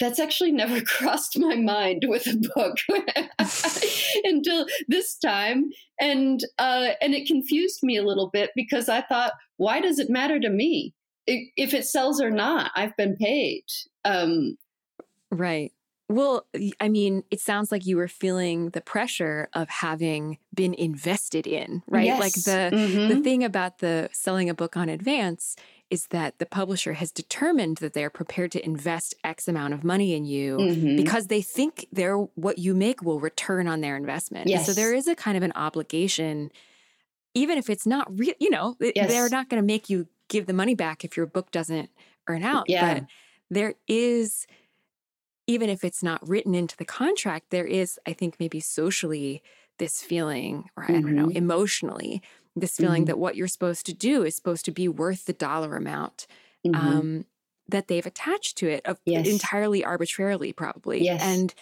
[0.00, 2.76] that's actually never crossed my mind with a book
[4.24, 9.32] until this time and uh and it confused me a little bit because i thought
[9.56, 10.92] why does it matter to me
[11.26, 13.64] if it sells or not, I've been paid.
[14.04, 14.56] Um,
[15.30, 15.72] right.
[16.08, 16.46] Well,
[16.80, 21.82] I mean, it sounds like you were feeling the pressure of having been invested in,
[21.88, 22.04] right?
[22.04, 22.20] Yes.
[22.20, 23.08] Like the mm-hmm.
[23.08, 25.56] the thing about the selling a book on advance
[25.90, 30.14] is that the publisher has determined that they're prepared to invest X amount of money
[30.14, 30.96] in you mm-hmm.
[30.96, 34.48] because they think they're what you make will return on their investment.
[34.48, 34.66] Yes.
[34.66, 36.50] So there is a kind of an obligation,
[37.32, 39.08] even if it's not real, you know, yes.
[39.08, 41.90] they're not going to make you give the money back if your book doesn't
[42.28, 42.68] earn out.
[42.68, 42.94] Yeah.
[42.94, 43.04] But
[43.50, 44.46] there is,
[45.46, 49.42] even if it's not written into the contract, there is, I think, maybe socially
[49.78, 50.84] this feeling, or.
[50.84, 51.36] I don't know, mm-hmm.
[51.36, 52.22] emotionally,
[52.56, 53.08] this feeling mm-hmm.
[53.08, 56.26] that what you're supposed to do is supposed to be worth the dollar amount
[56.66, 56.86] mm-hmm.
[56.86, 57.24] um,
[57.68, 59.26] that they've attached to it, of yes.
[59.26, 61.02] entirely arbitrarily, probably.
[61.02, 61.20] Yes.
[61.22, 61.54] And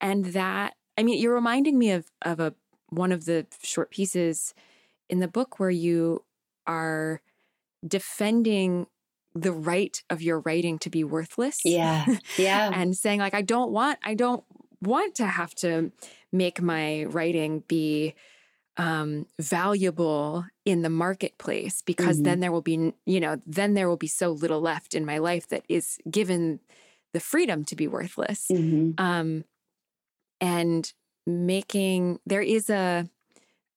[0.00, 2.54] and that, I mean, you're reminding me of of a
[2.90, 4.54] one of the short pieces
[5.08, 6.24] in the book where you
[6.66, 7.20] are
[7.86, 8.86] defending
[9.40, 11.60] the right of your writing to be worthless.
[11.64, 12.04] Yeah.
[12.36, 12.70] Yeah.
[12.72, 14.44] and saying like I don't want I don't
[14.80, 15.92] want to have to
[16.32, 18.14] make my writing be
[18.76, 22.24] um, valuable in the marketplace because mm-hmm.
[22.24, 25.18] then there will be you know then there will be so little left in my
[25.18, 26.60] life that is given
[27.12, 28.92] the freedom to be worthless mm-hmm.
[28.98, 29.44] um,
[30.40, 30.92] and
[31.26, 33.08] making there is a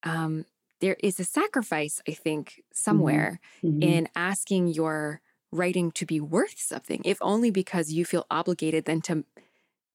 [0.04, 0.46] um,
[0.82, 2.62] there is a sacrifice, I think, mm-hmm.
[2.74, 3.82] somewhere mm-hmm.
[3.82, 5.22] in asking your
[5.52, 9.26] writing to be worth something, if only because you feel obligated then to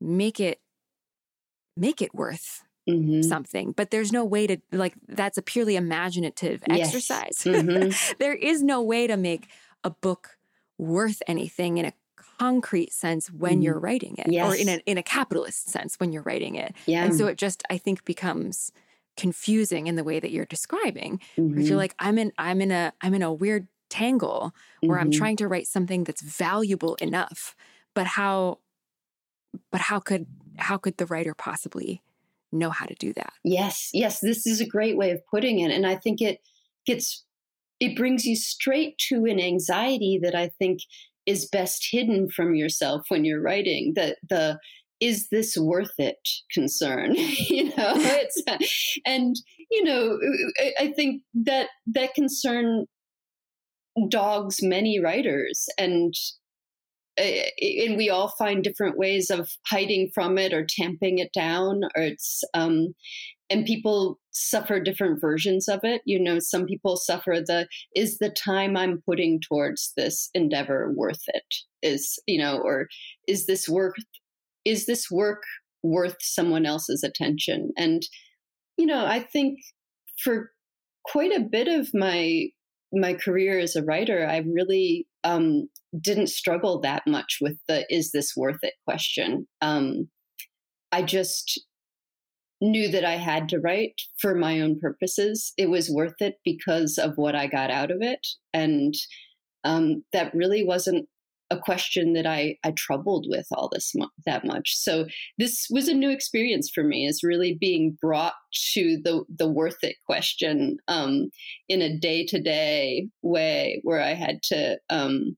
[0.01, 0.61] make it
[1.77, 3.23] make it worth mm-hmm.
[3.23, 3.73] something.
[3.73, 6.89] But there's no way to like that's a purely imaginative yes.
[6.89, 7.39] exercise.
[7.45, 8.15] Mm-hmm.
[8.19, 9.49] there is no way to make
[9.85, 10.39] a book
[10.79, 11.93] worth anything in a
[12.39, 13.63] concrete sense when mm-hmm.
[13.63, 14.47] you're writing it yes.
[14.47, 16.75] or in a in a capitalist sense when you're writing it.
[16.87, 17.05] Yeah.
[17.05, 18.73] And so it just I think becomes
[19.17, 21.21] confusing in the way that you're describing.
[21.37, 21.55] Mm-hmm.
[21.55, 24.53] Where you're like, I'm in I'm in a I'm in a weird tangle
[24.87, 25.11] where I'm Mhm.
[25.11, 27.55] trying to write something that's valuable enough.
[27.95, 28.59] But how
[29.71, 30.27] but how could
[30.59, 32.03] how could the writer possibly
[32.53, 33.33] know how to do that?
[33.45, 35.71] Yes, yes, this is a great way of putting it.
[35.71, 36.41] And I think it
[36.87, 37.25] gets,
[37.81, 40.81] it brings you straight to an anxiety that I think
[41.27, 43.93] is best hidden from yourself when you're writing.
[43.95, 44.59] The, the,
[44.99, 46.17] is this worth it
[46.51, 48.43] concern you know it's
[49.05, 49.37] and
[49.71, 50.19] you know
[50.59, 52.87] I, I think that that concern
[54.09, 56.15] dogs many writers and
[57.19, 61.83] uh, and we all find different ways of hiding from it or tamping it down
[61.97, 62.89] or it's um
[63.49, 66.03] and people suffer different versions of it.
[66.05, 71.23] You know some people suffer the is the time i'm putting towards this endeavor worth
[71.29, 71.55] it?
[71.83, 72.89] Is you know or
[73.27, 73.95] is this work
[74.65, 75.43] is this work
[75.83, 77.71] worth someone else's attention?
[77.79, 78.03] And
[78.77, 79.59] you know i think
[80.23, 80.51] for
[81.07, 82.49] quite a bit of my
[82.93, 85.69] my career as a writer i really um,
[86.01, 88.75] didn't struggle that much with the is this worth it?
[88.87, 89.47] question.
[89.61, 90.09] Um,
[90.93, 91.61] i just
[92.61, 95.53] knew that i had to write for my own purposes.
[95.59, 98.95] It was worth it because of what i got out of it and
[99.65, 101.09] um, that really wasn't
[101.51, 104.77] a question that I, I troubled with all this mu- that much.
[104.77, 105.07] So
[105.39, 108.35] this was a new experience for me is really being brought
[108.73, 111.31] to the the worth it question um,
[111.69, 115.37] in a day to day way where I had to um,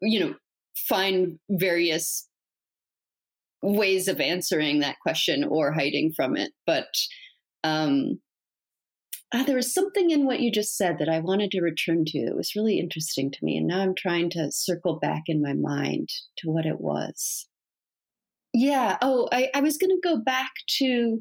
[0.00, 0.34] you know
[0.76, 2.28] find various
[3.62, 6.52] ways of answering that question or hiding from it.
[6.66, 6.88] But
[7.64, 8.20] um,
[9.32, 12.18] ah, there was something in what you just said that I wanted to return to.
[12.18, 13.56] It was really interesting to me.
[13.56, 16.08] And now I'm trying to circle back in my mind
[16.38, 17.48] to what it was.
[18.54, 18.98] Yeah.
[19.00, 21.20] Oh, I, I was going to go back to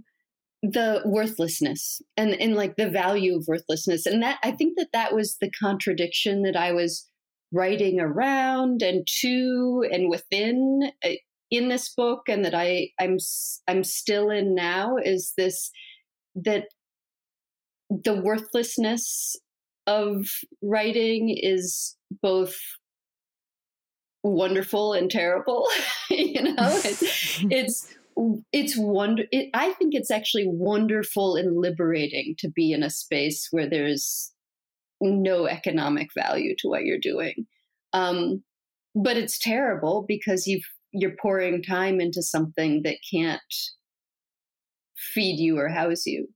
[0.63, 4.05] the worthlessness and, and like the value of worthlessness.
[4.05, 7.07] And that I think that that was the contradiction that I was
[7.51, 11.09] writing around and to and within uh,
[11.49, 13.17] in this book and that I I'm
[13.67, 15.69] I'm still in now is this
[16.35, 16.65] that
[18.03, 19.35] the worthlessness
[19.87, 20.27] of
[20.61, 22.55] writing is both
[24.23, 25.67] wonderful and terrible
[26.09, 26.53] you know?
[26.83, 27.95] It's it's
[28.51, 33.47] it's wonder it, i think it's actually wonderful and liberating to be in a space
[33.51, 34.33] where there's
[35.01, 37.47] no economic value to what you're doing.
[37.93, 38.43] Um,
[38.95, 43.41] but it's terrible because you've you're pouring time into something that can't
[45.13, 46.27] feed you or house you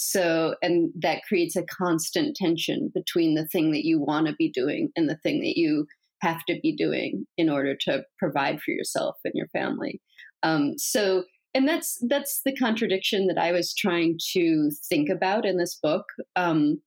[0.00, 4.48] so, and that creates a constant tension between the thing that you want to be
[4.48, 5.86] doing and the thing that you
[6.22, 10.00] have to be doing in order to provide for yourself and your family.
[10.44, 15.58] Um, so, and that's that's the contradiction that I was trying to think about in
[15.58, 16.04] this book,
[16.36, 16.80] um,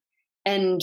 [0.45, 0.80] and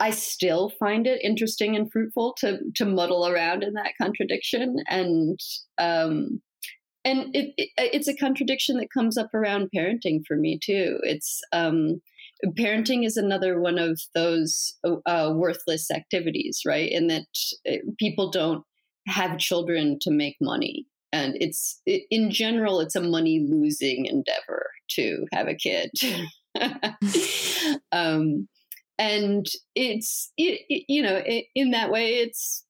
[0.00, 5.38] I still find it interesting and fruitful to to muddle around in that contradiction and.
[5.76, 6.40] Um,
[7.04, 10.98] and it, it, it's a contradiction that comes up around parenting for me too.
[11.02, 12.00] It's um,
[12.58, 16.90] parenting is another one of those uh, worthless activities right?
[16.90, 17.26] In that
[17.68, 18.64] uh, people don't
[19.06, 20.86] have children to make money.
[21.12, 25.90] And it's in general it's a money losing endeavor to have a kid.
[27.92, 28.48] Um,
[28.98, 31.22] and it's it, you know
[31.54, 32.64] in that way it's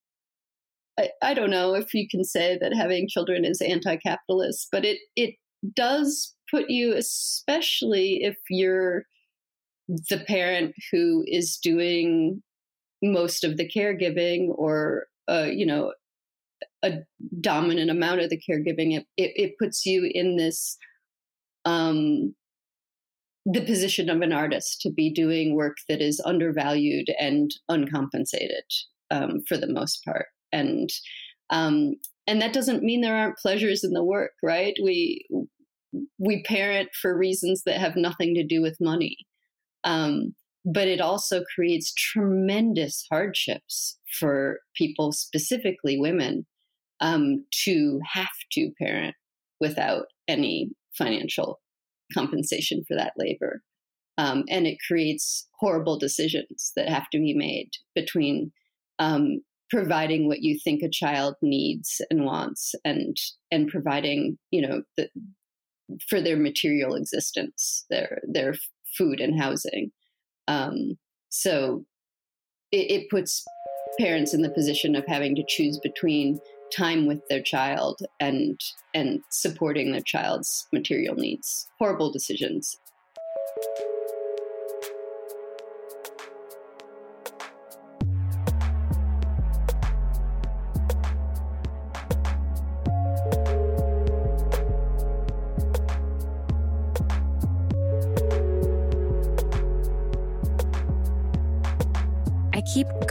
[0.99, 4.99] I, I don't know if you can say that having children is anti-capitalist, but it
[5.17, 5.35] it
[5.75, 9.05] does put you, especially if you're
[9.89, 12.43] the parent who is doing
[13.03, 15.93] most of the caregiving or uh, you know
[16.83, 16.99] a
[17.41, 20.77] dominant amount of the caregiving it, it, it puts you in this
[21.65, 22.35] um,
[23.45, 28.65] the position of an artist to be doing work that is undervalued and uncompensated
[29.11, 30.91] um, for the most part and
[31.51, 31.95] um,
[32.27, 34.75] and that doesn't mean there aren't pleasures in the work right?
[34.83, 35.27] We
[36.19, 39.17] we parent for reasons that have nothing to do with money.
[39.85, 40.35] Um,
[40.65, 46.47] but it also creates tremendous hardships for people specifically women
[47.01, 49.17] um, to have to parent
[49.61, 51.61] without any financial
[52.15, 53.63] compensation for that labor.
[54.19, 58.53] Um, and it creates horrible decisions that have to be made between
[58.99, 59.41] um,
[59.73, 63.17] providing what you think a child needs and wants and
[63.51, 65.09] and providing you know the,
[66.09, 68.55] for their material existence their their
[68.97, 69.91] food and housing.
[70.47, 70.99] Um,
[71.31, 71.87] so
[72.71, 73.43] it, it puts
[73.99, 76.39] parents in the position of having to choose between
[76.77, 78.61] time with their child and
[78.93, 81.67] and supporting their child's material needs.
[81.79, 82.77] Horrible decisions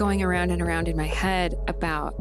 [0.01, 2.15] going around and around in my head about,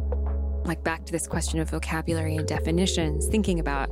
[0.67, 3.89] like, back to this question of vocabulary and definitions, thinking about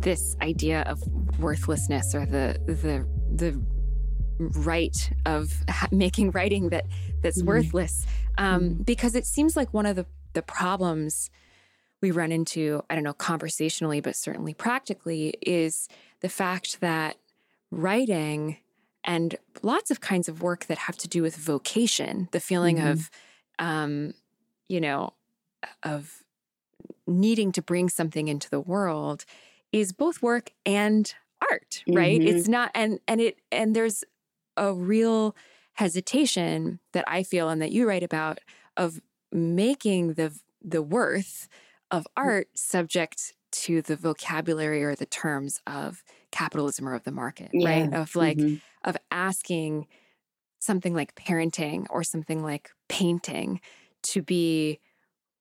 [0.00, 0.98] this idea of
[1.38, 3.62] worthlessness or the the the
[4.60, 5.52] right of
[5.92, 6.86] making writing that
[7.20, 7.48] that's mm-hmm.
[7.48, 8.06] worthless
[8.38, 8.82] um, mm-hmm.
[8.82, 11.30] because it seems like one of the the problems
[12.00, 15.88] we run into i don't know conversationally but certainly practically is
[16.20, 17.16] the fact that
[17.70, 18.56] writing
[19.04, 22.88] and lots of kinds of work that have to do with vocation, the feeling mm-hmm.
[22.88, 23.10] of,
[23.58, 24.14] um,
[24.68, 25.12] you know,
[25.82, 26.24] of
[27.06, 29.24] needing to bring something into the world
[29.72, 31.14] is both work and
[31.50, 32.20] art, right?
[32.20, 32.36] Mm-hmm.
[32.36, 34.04] It's not, and, and it, and there's
[34.56, 35.36] a real
[35.74, 38.38] hesitation that I feel and that you write about
[38.76, 39.00] of
[39.32, 41.48] making the, the worth
[41.90, 42.22] of mm.
[42.22, 46.02] art subject to the vocabulary or the terms of
[46.34, 47.68] capitalism or of the market, yeah.
[47.68, 47.94] right?
[47.94, 49.86] Of like, mm-hmm of asking
[50.60, 53.60] something like parenting or something like painting
[54.02, 54.78] to be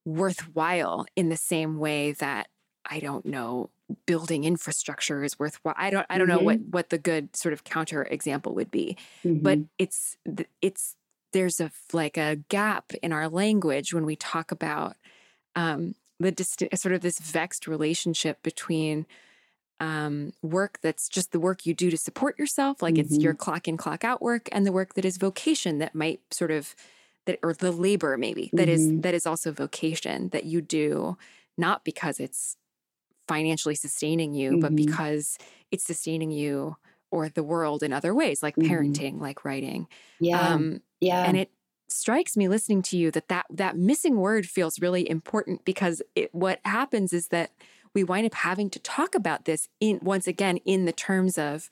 [0.06, 2.48] worthwhile in the same way that
[2.90, 3.70] I don't know
[4.06, 5.76] building infrastructure is worthwhile.
[5.78, 6.38] I don't I don't mm-hmm.
[6.38, 6.72] know what mm-hmm.
[6.72, 8.98] what the good sort of counter example would be.
[9.24, 9.44] Mm-hmm.
[9.44, 10.18] But it's
[10.62, 10.96] it's
[11.32, 14.96] there's a like a gap in our language when we talk about
[15.56, 19.06] um the dist- sort of this vexed relationship between
[19.84, 23.02] um, work that's just the work you do to support yourself, like mm-hmm.
[23.02, 23.44] it's your mm-hmm.
[23.44, 26.74] clock in, clock out work, and the work that is vocation that might sort of
[27.26, 28.96] that or the labor maybe that mm-hmm.
[28.96, 31.18] is that is also vocation that you do
[31.58, 32.56] not because it's
[33.28, 34.60] financially sustaining you, mm-hmm.
[34.62, 35.38] but because
[35.70, 36.78] it's sustaining you
[37.12, 38.72] or the world in other ways, like mm-hmm.
[38.72, 39.88] parenting, like writing.
[40.20, 40.40] Yeah.
[40.40, 41.24] Um, yeah.
[41.26, 41.52] And it
[41.90, 46.34] strikes me listening to you that that that missing word feels really important because it,
[46.34, 47.52] what happens is that
[47.94, 51.70] we wind up having to talk about this in once again in the terms of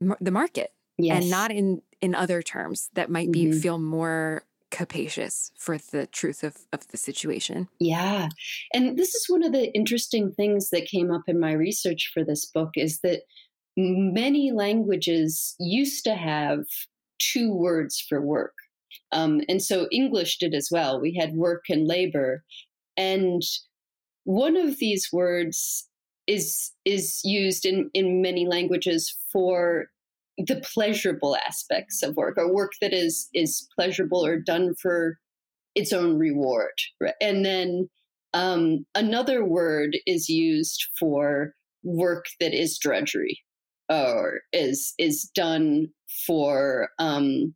[0.00, 1.20] m- the market yes.
[1.20, 3.58] and not in in other terms that might be mm-hmm.
[3.58, 7.68] feel more capacious for the truth of, of the situation.
[7.78, 8.28] Yeah.
[8.74, 12.24] And this is one of the interesting things that came up in my research for
[12.24, 13.22] this book is that
[13.76, 16.64] many languages used to have
[17.18, 18.54] two words for work.
[19.12, 21.00] Um, and so English did as well.
[21.00, 22.42] We had work and labor.
[22.96, 23.42] And
[24.26, 25.88] one of these words
[26.26, 29.86] is is used in in many languages for
[30.36, 35.18] the pleasurable aspects of work or work that is is pleasurable or done for
[35.74, 36.72] its own reward
[37.20, 37.88] and then
[38.34, 41.54] um, another word is used for
[41.84, 43.38] work that is drudgery
[43.88, 45.86] or is is done
[46.26, 47.54] for um,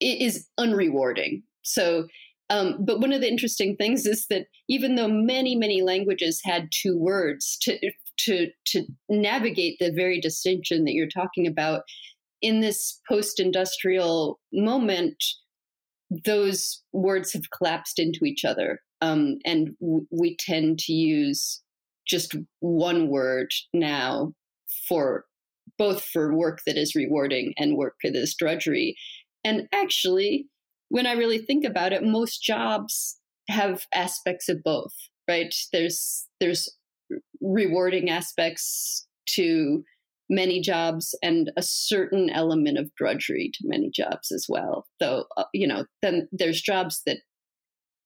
[0.00, 1.42] is unrewarding.
[1.62, 2.06] So
[2.52, 6.68] um, but one of the interesting things is that even though many, many languages had
[6.70, 7.78] two words to
[8.18, 11.82] to to navigate the very distinction that you're talking about,
[12.42, 15.16] in this post-industrial moment,
[16.26, 21.62] those words have collapsed into each other, um, and w- we tend to use
[22.06, 24.34] just one word now
[24.88, 25.24] for
[25.78, 28.94] both for work that is rewarding and work that is drudgery.
[29.42, 30.48] And actually,
[30.92, 33.18] when I really think about it, most jobs
[33.48, 34.92] have aspects of both,
[35.26, 35.54] right?
[35.72, 36.68] There's there's
[37.40, 39.84] rewarding aspects to
[40.28, 44.84] many jobs and a certain element of drudgery to many jobs as well.
[45.00, 47.20] Though uh, you know, then there's jobs that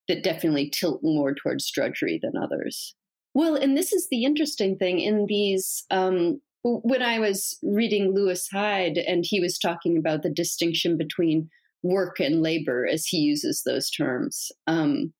[0.06, 2.94] that definitely tilt more towards drudgery than others.
[3.34, 5.84] Well, and this is the interesting thing in these.
[5.90, 11.48] Um, when I was reading Lewis Hyde, and he was talking about the distinction between
[11.86, 15.12] work and labor as he uses those terms um,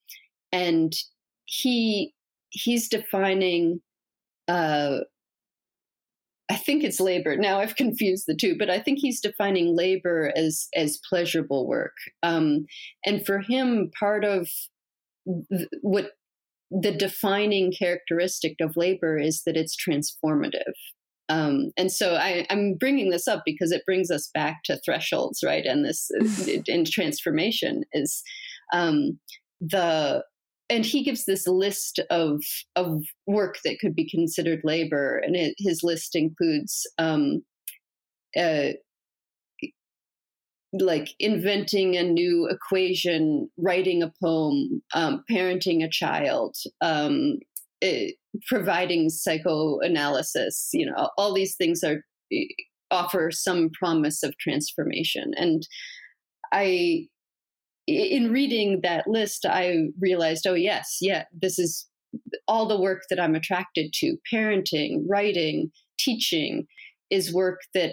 [0.53, 0.95] and
[1.47, 2.13] he
[2.51, 3.81] he's defining
[4.49, 4.99] uh,
[6.49, 7.37] I think it's labor.
[7.37, 11.95] Now I've confused the two, but I think he's defining labor as as pleasurable work.
[12.23, 12.67] Um,
[13.05, 14.49] and for him, part of
[15.51, 16.13] th- what
[16.71, 20.75] the defining characteristic of labor is that it's transformative.
[21.29, 25.41] Um, and so I, am bringing this up because it brings us back to thresholds,
[25.45, 25.65] right?
[25.65, 26.11] And this
[26.67, 28.23] in transformation is
[28.73, 29.19] um,
[29.61, 30.23] the
[30.69, 32.43] and he gives this list of
[32.75, 37.43] of work that could be considered labor, and it, his list includes um,
[38.37, 38.71] uh,
[40.73, 47.39] like inventing a new equation, writing a poem, um, parenting a child, um,
[47.81, 48.17] it,
[48.49, 52.03] providing psychoanalysis you know all these things are
[52.33, 52.47] eh,
[52.91, 55.33] offer some promise of transformation.
[55.37, 55.67] And
[56.53, 57.09] I,
[57.87, 61.87] in reading that list, I realized, oh, yes, yeah, this is
[62.49, 66.67] all the work that I'm attracted to parenting, writing, teaching
[67.11, 67.93] is work that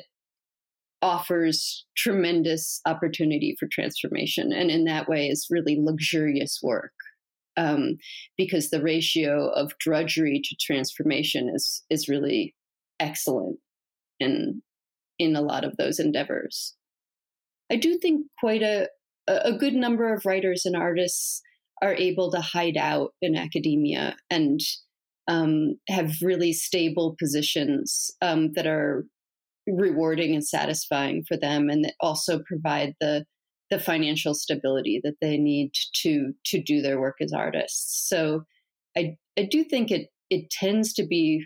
[1.02, 4.54] offers tremendous opportunity for transformation.
[4.54, 6.94] And in that way, is really luxurious work.
[7.56, 7.98] Um,
[8.38, 12.56] because the ratio of drudgery to transformation is is really
[13.00, 13.60] excellent
[14.20, 14.62] in
[15.20, 16.76] in a lot of those endeavors.
[17.72, 18.90] I do think quite a
[19.28, 21.42] a good number of writers and artists
[21.82, 24.60] are able to hide out in academia and
[25.28, 29.06] um, have really stable positions um, that are
[29.68, 33.26] rewarding and satisfying for them, and that also provide the
[33.74, 35.72] the financial stability that they need
[36.02, 38.08] to to do their work as artists.
[38.08, 38.44] So,
[38.98, 41.46] I I do think it it tends to be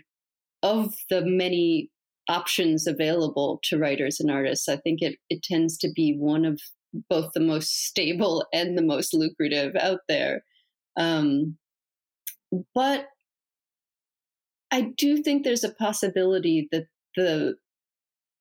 [0.62, 1.90] of the many
[2.28, 6.60] options available to writers and artists, I think it, it tends to be one of
[7.08, 10.44] both the most stable and the most lucrative out there.
[10.96, 11.56] Um,
[12.74, 13.06] but
[14.70, 17.54] I do think there's a possibility that the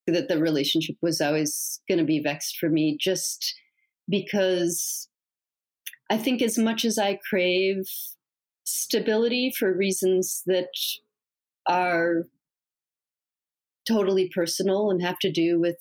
[0.07, 3.53] that the relationship was always going to be vexed for me, just
[4.09, 5.09] because
[6.09, 7.83] I think as much as I crave
[8.63, 10.69] stability for reasons that
[11.67, 12.23] are
[13.87, 15.77] totally personal and have to do with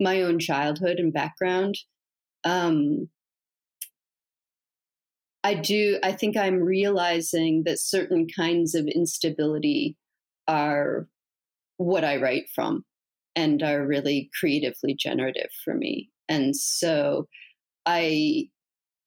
[0.00, 1.76] my own childhood and background.
[2.44, 3.08] Um,
[5.42, 9.96] I do, I think I'm realizing that certain kinds of instability
[10.48, 11.08] are
[11.76, 12.84] what I write from
[13.34, 16.10] and are really creatively generative for me.
[16.28, 17.26] And so
[17.84, 18.48] I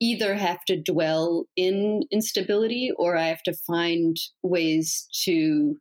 [0.00, 5.76] either have to dwell in instability or I have to find ways to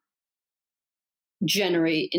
[1.45, 2.13] generate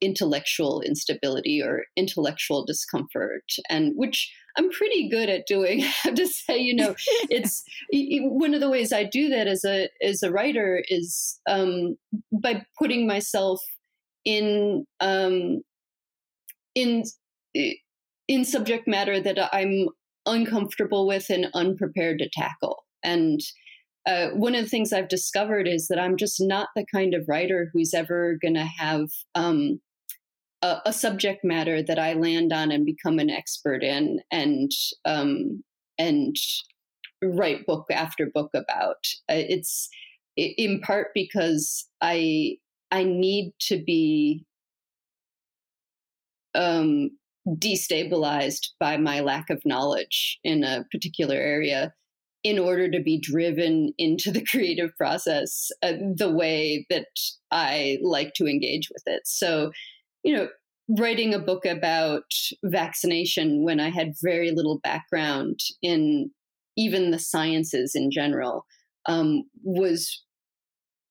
[0.00, 6.26] intellectual instability or intellectual discomfort and which i'm pretty good at doing i have to
[6.26, 6.94] say you know
[7.30, 7.62] it's
[7.92, 11.96] one of the ways i do that as a as a writer is um,
[12.32, 13.60] by putting myself
[14.24, 15.62] in um,
[16.74, 17.04] in
[18.28, 19.88] in subject matter that i'm
[20.26, 23.40] uncomfortable with and unprepared to tackle and
[24.06, 27.24] uh, one of the things I've discovered is that I'm just not the kind of
[27.26, 29.80] writer who's ever going to have um,
[30.60, 34.70] a, a, subject matter that I land on and become an expert in, and
[35.06, 35.62] um,
[35.98, 36.36] and
[37.22, 39.06] write book after book about.
[39.30, 39.88] Uh, it's
[40.36, 42.56] in part because I
[42.90, 44.44] I need to be
[46.54, 47.10] um,
[47.48, 51.92] destabilized by my lack of knowledge in a particular area
[52.42, 57.06] in order to be driven into the creative process uh, the way that
[57.50, 59.22] I like to engage with it.
[59.24, 59.72] So,
[60.22, 60.48] you know,
[60.88, 62.24] writing a book about
[62.62, 66.30] vaccination when I had very little background in
[66.76, 68.66] even the sciences in general
[69.06, 70.22] um, was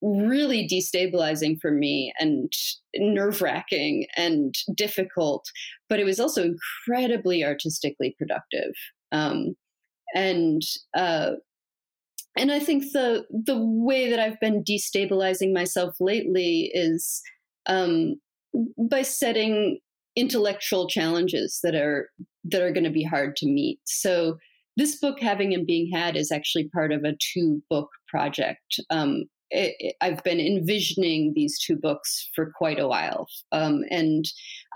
[0.03, 2.51] really destabilizing for me and
[2.95, 5.45] nerve wracking and difficult,
[5.89, 8.73] but it was also incredibly artistically productive.
[9.11, 9.55] Um,
[10.13, 10.61] and
[10.95, 11.31] uh,
[12.37, 17.21] and I think the the way that I've been destabilizing myself lately is
[17.65, 18.15] um,
[18.77, 19.79] by setting
[20.15, 22.09] intellectual challenges that are
[22.45, 23.79] that are going to be hard to meet.
[23.85, 24.37] So
[24.75, 28.79] this book, having and being had, is actually part of a two book project.
[28.89, 34.25] Um, it, I've been envisioning these two books for quite a while, um, and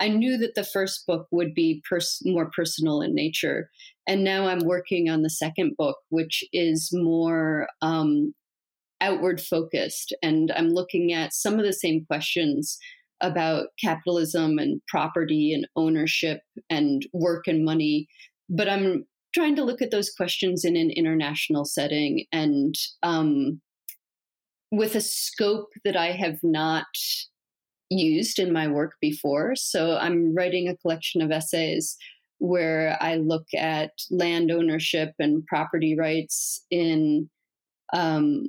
[0.00, 3.70] I knew that the first book would be pers- more personal in nature,
[4.06, 8.32] and now I'm working on the second book, which is more um,
[9.00, 10.14] outward focused.
[10.22, 12.78] And I'm looking at some of the same questions
[13.20, 18.06] about capitalism and property and ownership and work and money.
[18.48, 19.04] But I'm
[19.34, 23.60] trying to look at those questions in an international setting and um,
[24.70, 26.86] with a scope that I have not
[27.90, 29.56] used in my work before.
[29.56, 31.96] So I'm writing a collection of essays
[32.38, 37.28] where I look at land ownership and property rights in
[37.92, 38.48] um,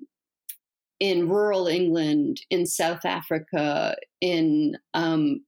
[1.00, 5.40] in rural England, in South Africa, in um,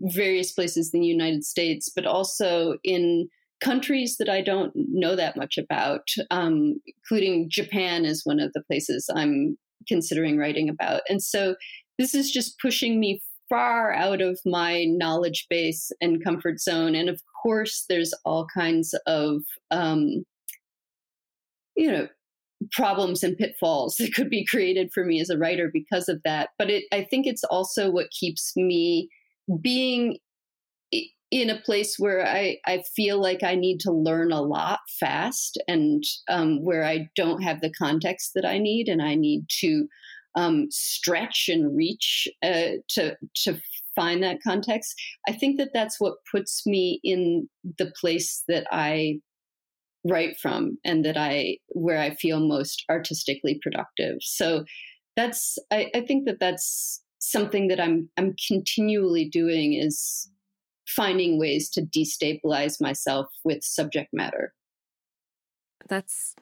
[0.00, 3.28] various places in the United States, but also in
[3.60, 8.64] countries that I don't know that much about, um, including Japan is one of the
[8.64, 9.56] places I'm
[9.88, 11.02] considering writing about.
[11.08, 11.56] And so
[11.98, 16.94] this is just pushing me far out of my knowledge base and comfort zone.
[16.94, 20.24] And of course, there's all kinds of, um,
[21.76, 22.08] you know,
[22.72, 26.50] problems and pitfalls that could be created for me as a writer because of that.
[26.58, 29.08] But it, I think it's also what keeps me
[29.60, 30.18] being
[31.30, 35.60] in a place where I, I feel like I need to learn a lot fast
[35.66, 39.88] and um, where I don't have the context that I need and I need to
[40.36, 43.60] um, stretch and reach uh, to to
[43.94, 44.94] find that context.
[45.28, 47.48] I think that that's what puts me in
[47.78, 49.20] the place that I
[50.04, 54.16] write from and that I where I feel most artistically productive.
[54.20, 54.64] So
[55.16, 60.28] that's I, I think that that's something that I'm I'm continually doing is
[60.86, 64.52] finding ways to destabilize myself with subject matter.
[65.88, 66.34] That's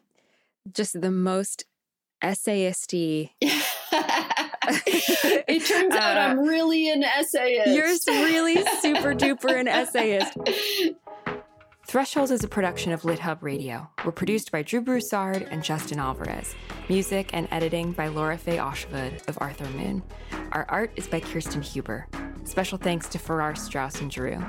[0.73, 1.65] just the most
[2.23, 3.31] essayisty.
[3.41, 7.69] it turns out uh, I'm really an essayist.
[7.69, 10.37] You're really super duper an essayist.
[11.87, 13.91] Thresholds is a production of LitHub Radio.
[14.05, 16.55] We're produced by Drew Broussard and Justin Alvarez.
[16.89, 20.03] Music and editing by Lora-Faye Åshuvud of Arthur Moon.
[20.53, 22.07] Our art is by Kirsten Huber.
[22.45, 24.43] Special thanks to Farrar Straus, and Giroux.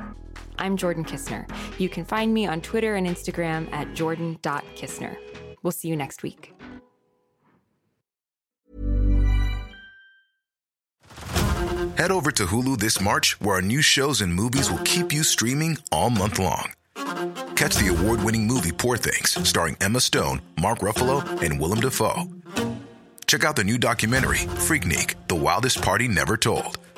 [0.58, 1.50] I'm Jordan Kisner.
[1.80, 5.16] You can find me on Twitter and Instagram at jordan.kisner.
[5.62, 6.54] We'll see you next week.
[11.98, 15.24] Head over to Hulu this March, where our new shows and movies will keep you
[15.24, 16.74] streaming all month long.
[17.56, 22.24] Catch the award winning movie Poor Things, starring Emma Stone, Mark Ruffalo, and Willem Dafoe.
[23.28, 26.78] Check out the new documentary, Freaknik The Wildest Party Never Told